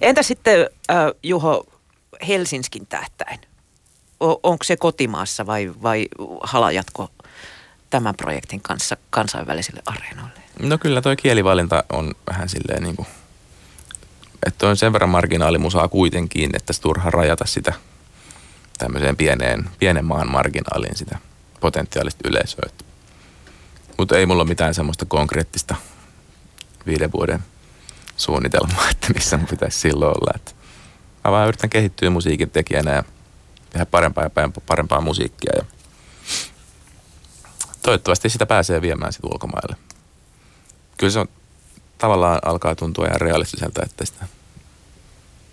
Entä 0.01 0.23
sitten 0.23 0.69
äh, 0.91 0.97
Juho 1.23 1.65
Helsinskin 2.27 2.87
tähtäin? 2.87 3.39
O- 4.19 4.39
onko 4.43 4.63
se 4.63 4.77
kotimaassa 4.77 5.45
vai, 5.45 5.71
vai 5.83 6.07
halajatko 6.43 7.11
tämän 7.89 8.15
projektin 8.15 8.61
kanssa 8.61 8.97
kansainvälisille 9.09 9.81
areenoille? 9.85 10.39
No 10.59 10.77
kyllä 10.77 11.01
toi 11.01 11.15
kielivalinta 11.15 11.83
on 11.89 12.13
vähän 12.27 12.49
silleen 12.49 12.83
niin 12.83 12.95
kuin, 12.95 13.07
että 14.45 14.67
on 14.67 14.77
sen 14.77 14.93
verran 14.93 15.09
marginaalimusaa 15.09 15.87
kuitenkin, 15.87 16.49
että 16.55 16.73
se 16.73 16.81
turha 16.81 17.09
rajata 17.09 17.45
sitä 17.45 17.73
tämmöiseen 18.77 19.17
pieneen, 19.17 19.69
pienen 19.79 20.05
maan 20.05 20.31
marginaaliin 20.31 20.97
sitä 20.97 21.17
potentiaalista 21.59 22.29
yleisöä. 22.29 22.63
Että 22.65 22.85
mutta 23.99 24.17
ei 24.17 24.25
mulla 24.25 24.45
mitään 24.45 24.73
semmoista 24.73 25.05
konkreettista 25.05 25.75
viiden 26.85 27.11
vuoden 27.11 27.39
suunnitelmaa, 28.17 28.89
että 28.91 29.07
missä 29.13 29.37
mun 29.37 29.47
pitäisi 29.47 29.79
silloin 29.79 30.17
olla. 30.17 30.31
Että 30.35 30.51
mä 31.23 31.31
vaan 31.31 31.47
yritän 31.47 31.69
kehittyä 31.69 32.09
musiikin 32.09 32.49
tekijänä 32.49 32.91
ja 32.91 33.03
tehdä 33.69 33.85
parempaa 33.85 34.23
ja 34.23 34.29
parempaa 34.65 35.01
musiikkia. 35.01 35.51
Ja 35.55 35.65
toivottavasti 37.81 38.29
sitä 38.29 38.45
pääsee 38.45 38.81
viemään 38.81 39.13
sitten 39.13 39.31
ulkomaille. 39.33 39.75
Kyllä 40.97 41.11
se 41.11 41.19
on, 41.19 41.27
tavallaan 41.97 42.39
alkaa 42.45 42.75
tuntua 42.75 43.05
ihan 43.05 43.21
realistiselta, 43.21 43.81
että 43.85 44.05
sitä 44.05 44.25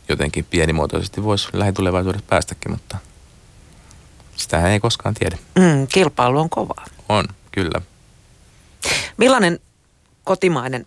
jotenkin 0.09 0.45
pienimuotoisesti 0.45 1.25
voisi 1.25 1.49
lähitulevaisuudessa 1.53 2.27
päästäkin, 2.29 2.73
mutta 2.73 2.99
sitähän 4.37 4.71
ei 4.71 4.81
koskaan 4.81 5.15
tiedä. 5.15 5.39
Mm, 5.59 5.87
kilpailu 5.87 6.41
on 6.41 6.51
kovaa. 6.51 6.85
On, 7.09 7.25
kyllä. 7.53 7.81
Millainen 9.17 9.59
kotimainen 10.25 10.87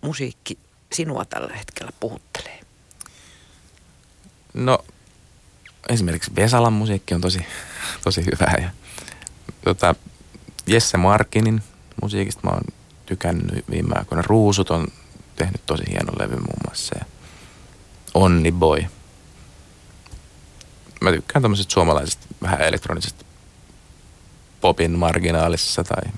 musiikki 0.00 0.58
sinua 0.92 1.24
tällä 1.24 1.56
hetkellä 1.56 1.92
puhuttelee? 2.00 2.60
No 4.54 4.78
esimerkiksi 5.88 6.36
Vesalan 6.36 6.72
musiikki 6.72 7.14
on 7.14 7.20
tosi, 7.20 7.46
tosi 8.04 8.24
hyvää 8.24 8.56
ja 8.62 8.70
tota, 9.64 9.94
Jesse 10.66 10.98
Markinin 10.98 11.62
musiikista 12.02 12.40
mä 12.44 12.50
oon 12.50 12.64
tykännyt 13.06 13.64
viime 13.70 13.94
aikoina. 13.98 14.24
Ruusut 14.26 14.70
on 14.70 14.88
tehnyt 15.36 15.66
tosi 15.66 15.84
hienon 15.90 16.18
levy 16.18 16.36
muun 16.36 16.60
muassa 16.66 16.98
ja 16.98 17.04
Onni 18.14 18.52
Boy. 18.52 18.84
Mä 21.00 21.12
tykkään 21.12 21.42
tämmöisestä 21.42 21.72
suomalaisesta 21.72 22.26
vähän 22.42 22.60
elektronisesta 22.60 23.24
popin 24.60 24.98
marginaalissa 24.98 25.84
tai, 25.84 26.12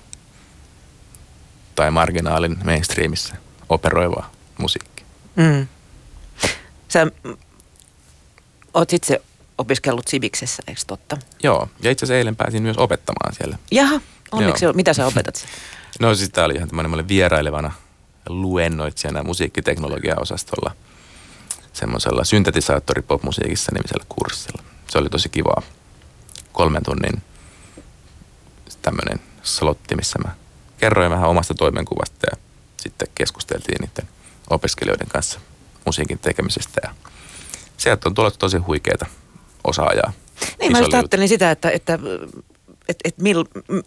tai 1.77 1.91
marginaalin 1.91 2.59
mainstreamissa 2.65 3.35
operoivaa 3.69 4.31
musiikki. 4.59 5.05
Mm. 5.37 5.67
Sä 6.89 7.07
oot 8.75 8.93
itse 8.93 9.23
opiskellut 9.59 10.09
Siviksessä, 10.09 10.63
eikö 10.67 10.81
totta? 10.87 11.17
Joo, 11.43 11.69
ja 11.83 11.91
itse 11.91 12.05
asiassa 12.05 12.19
eilen 12.19 12.37
pääsin 12.37 12.63
myös 12.63 12.79
opettamaan 12.79 13.35
siellä. 13.35 13.59
Jaha, 13.71 14.01
onneksi 14.33 14.65
Joo. 14.65 14.73
Mitä 14.73 14.93
sä 14.93 15.07
opetat? 15.07 15.47
No 16.01 16.15
siis 16.15 16.31
tää 16.31 16.45
oli 16.45 16.55
ihan 16.55 16.69
tämmöinen, 16.69 17.09
vierailevana 17.09 17.73
luennoitsijana 18.29 19.23
musiikkiteknologia-osastolla 19.23 20.71
semmoisella 21.73 22.25
syntetisaattori-popmusiikissa 22.25 23.73
nimisellä 23.75 24.05
kurssilla. 24.09 24.63
Se 24.89 24.99
oli 24.99 25.09
tosi 25.09 25.29
kivaa. 25.29 25.63
Kolmen 26.53 26.83
tunnin 26.83 27.23
tämmöinen 28.83 29.21
slotti, 29.43 29.97
missä 29.97 30.19
mä 30.19 30.35
kerroin 30.79 31.11
vähän 31.11 31.29
omasta 31.29 31.55
toimenkuvasta 31.55 32.27
ja 32.31 32.37
sitten 32.77 33.09
keskusteltiin 33.15 33.79
niiden 33.81 34.09
opiskelijoiden 34.51 35.09
kanssa 35.09 35.41
musiikin 35.85 36.19
tekemisestä 36.19 36.81
ja 36.85 36.95
sieltä 37.77 38.09
on 38.09 38.15
tullut 38.15 38.39
tosi 38.39 38.57
huikeita 38.57 39.07
osaajaa. 39.65 40.13
Niin 40.61 40.73
mä 40.73 40.79
just 40.79 40.95
ajattelin 40.95 41.29
sitä, 41.29 41.51
että, 41.51 41.71
että, 41.71 41.99
että, 42.89 43.03
että 43.05 43.23
mil, 43.23 43.45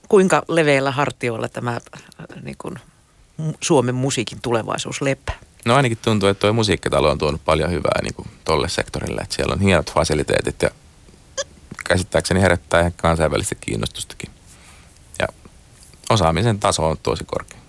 kuinka 0.10 0.43
leveillä 0.47 0.91
hartioilla 0.91 1.49
tämä 1.49 1.80
niin 2.41 2.56
kuin, 2.58 2.75
Suomen 3.62 3.95
musiikin 3.95 4.41
tulevaisuus 4.41 5.02
lepää. 5.02 5.39
No 5.65 5.75
ainakin 5.75 5.97
tuntuu, 6.02 6.30
että 6.30 6.41
tuo 6.41 6.54
musiikkitalo 6.54 7.12
on 7.12 7.17
tuonut 7.17 7.41
paljon 7.45 7.71
hyvää 7.71 8.02
niin 8.02 8.13
kuin 8.13 8.28
tolle 8.45 8.69
sektorille. 8.69 9.21
Että 9.21 9.36
siellä 9.36 9.54
on 9.54 9.60
hienot 9.60 9.93
fasiliteetit 9.93 10.62
ja 10.62 10.69
käsittääkseni 11.88 12.41
herättää 12.41 12.80
ihan 12.80 12.93
kansainvälistä 12.93 13.56
kiinnostustakin. 13.56 14.30
Osaamisen 16.10 16.60
taso 16.60 16.89
on 16.89 16.98
tosi 17.04 17.24
korkea. 17.24 17.60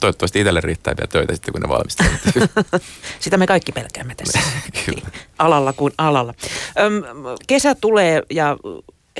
Toivottavasti 0.00 0.40
itselle 0.40 0.60
riittää 0.60 0.94
vielä 0.96 1.08
töitä 1.08 1.34
sitten, 1.34 1.52
kun 1.52 1.60
ne 1.60 1.68
valmistelut. 1.68 2.20
Sitä 3.20 3.36
me 3.36 3.46
kaikki 3.46 3.72
pelkäämme 3.72 4.14
tässä. 4.14 4.38
Kyllä. 4.86 5.08
Alalla 5.38 5.72
kuin 5.72 5.92
alalla. 5.98 6.34
Öm, 6.80 7.02
kesä 7.46 7.74
tulee 7.74 8.22
ja 8.30 8.56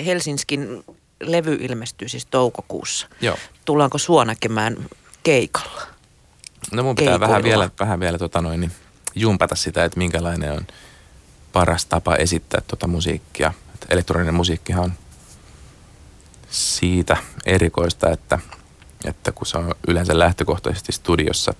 Helsinskin 0.04 0.84
levy 1.20 1.54
ilmestyy 1.60 2.08
siis 2.08 2.26
toukokuussa. 2.26 3.08
Joo. 3.20 3.36
Tullaanko 3.64 3.98
sua 3.98 4.24
näkemään 4.24 4.76
keikalla? 5.22 5.82
No 6.72 6.82
mun 6.82 6.96
pitää 6.96 7.20
vähän 7.20 7.42
vielä, 7.42 7.70
vähän 7.80 8.00
vielä 8.00 8.18
tota 8.18 8.40
noin, 8.40 8.60
niin 8.60 8.72
jumpata 9.14 9.54
sitä, 9.54 9.84
että 9.84 9.98
minkälainen 9.98 10.52
on 10.52 10.66
paras 11.52 11.86
tapa 11.86 12.16
esittää 12.16 12.60
tuota 12.66 12.86
musiikkia. 12.86 13.52
Et 13.74 13.86
elektroninen 13.90 14.34
musiikkihan 14.34 14.84
on 14.84 14.92
siitä 16.52 17.16
erikoista, 17.46 18.10
että, 18.10 18.38
että 19.04 19.32
kun 19.32 19.46
se 19.46 19.58
on 19.58 19.74
yleensä 19.88 20.18
lähtökohtaisesti 20.18 20.92
studiossa 20.92 21.54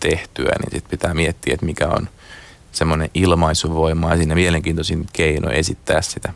tehtyä, 0.00 0.52
niin 0.58 0.70
sit 0.72 0.88
pitää 0.88 1.14
miettiä, 1.14 1.54
että 1.54 1.66
mikä 1.66 1.88
on 1.88 2.08
semmoinen 2.72 3.10
ilmaisuvoima 3.14 4.10
ja 4.10 4.16
siinä 4.16 4.34
mielenkiintoisin 4.34 5.06
keino 5.12 5.50
esittää 5.50 6.02
sitä. 6.02 6.32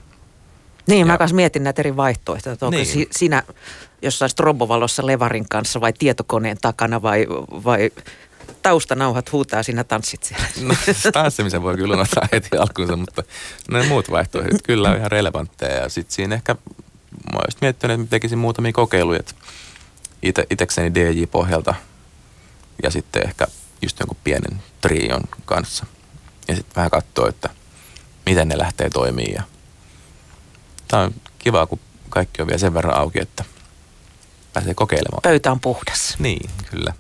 Niin, 0.86 1.00
ja, 1.00 1.06
mä 1.06 1.18
kanssa 1.18 1.36
mietin 1.36 1.64
näitä 1.64 1.82
eri 1.82 1.96
vaihtoehtoja, 1.96 2.52
että 2.52 2.66
onko 2.66 2.78
niin. 2.78 3.08
sinä 3.10 3.42
jossain 4.02 4.30
strobovalossa 4.30 5.06
levarin 5.06 5.48
kanssa 5.48 5.80
vai 5.80 5.92
tietokoneen 5.92 6.56
takana 6.60 7.02
vai, 7.02 7.26
vai 7.64 7.90
taustanauhat 8.62 9.32
huutaa, 9.32 9.62
sinä 9.62 9.84
tanssit 9.84 10.22
siellä. 10.22 10.46
No, 10.68 10.74
tanssimisen 11.12 11.62
voi 11.62 11.76
kyllä 11.76 11.94
unohtaa 11.94 12.28
heti 12.32 12.56
alkuunsa, 12.56 12.96
mutta 12.96 13.22
ne 13.70 13.86
muut 13.86 14.10
vaihtoehdot 14.10 14.62
kyllä 14.62 14.90
on 14.90 14.96
ihan 14.96 15.10
relevantteja. 15.10 15.82
Ja 15.82 15.88
sitten 15.88 16.14
siinä 16.14 16.34
ehkä, 16.34 16.56
mä 17.32 17.38
olisin 17.44 17.58
miettinyt, 17.60 18.00
että 18.00 18.10
tekisin 18.10 18.38
muutamia 18.38 18.72
kokeiluja, 18.72 19.20
ite, 20.22 20.46
itekseni 20.50 20.94
DJ-pohjalta 20.94 21.74
ja 22.82 22.90
sitten 22.90 23.26
ehkä 23.26 23.46
just 23.82 24.00
jonkun 24.00 24.16
pienen 24.24 24.62
trion 24.80 25.22
kanssa. 25.44 25.86
Ja 26.48 26.56
sitten 26.56 26.76
vähän 26.76 26.90
katsoa, 26.90 27.28
että 27.28 27.50
miten 28.26 28.48
ne 28.48 28.58
lähtee 28.58 28.90
toimimaan. 28.90 29.44
Tämä 30.88 31.02
on 31.02 31.14
kiva, 31.38 31.66
kun 31.66 31.80
kaikki 32.08 32.42
on 32.42 32.48
vielä 32.48 32.58
sen 32.58 32.74
verran 32.74 32.96
auki, 32.96 33.20
että 33.20 33.44
pääsee 34.52 34.74
kokeilemaan. 34.74 35.22
Pöytä 35.22 35.52
on 35.52 35.60
puhdas. 35.60 36.16
Niin, 36.18 36.50
kyllä. 36.70 36.92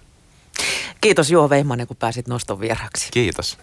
Kiitos 1.00 1.30
Juho 1.30 1.50
Veimanen, 1.50 1.86
kun 1.86 1.96
pääsit 1.96 2.28
noston 2.28 2.60
vieraksi. 2.60 3.08
Kiitos. 3.10 3.58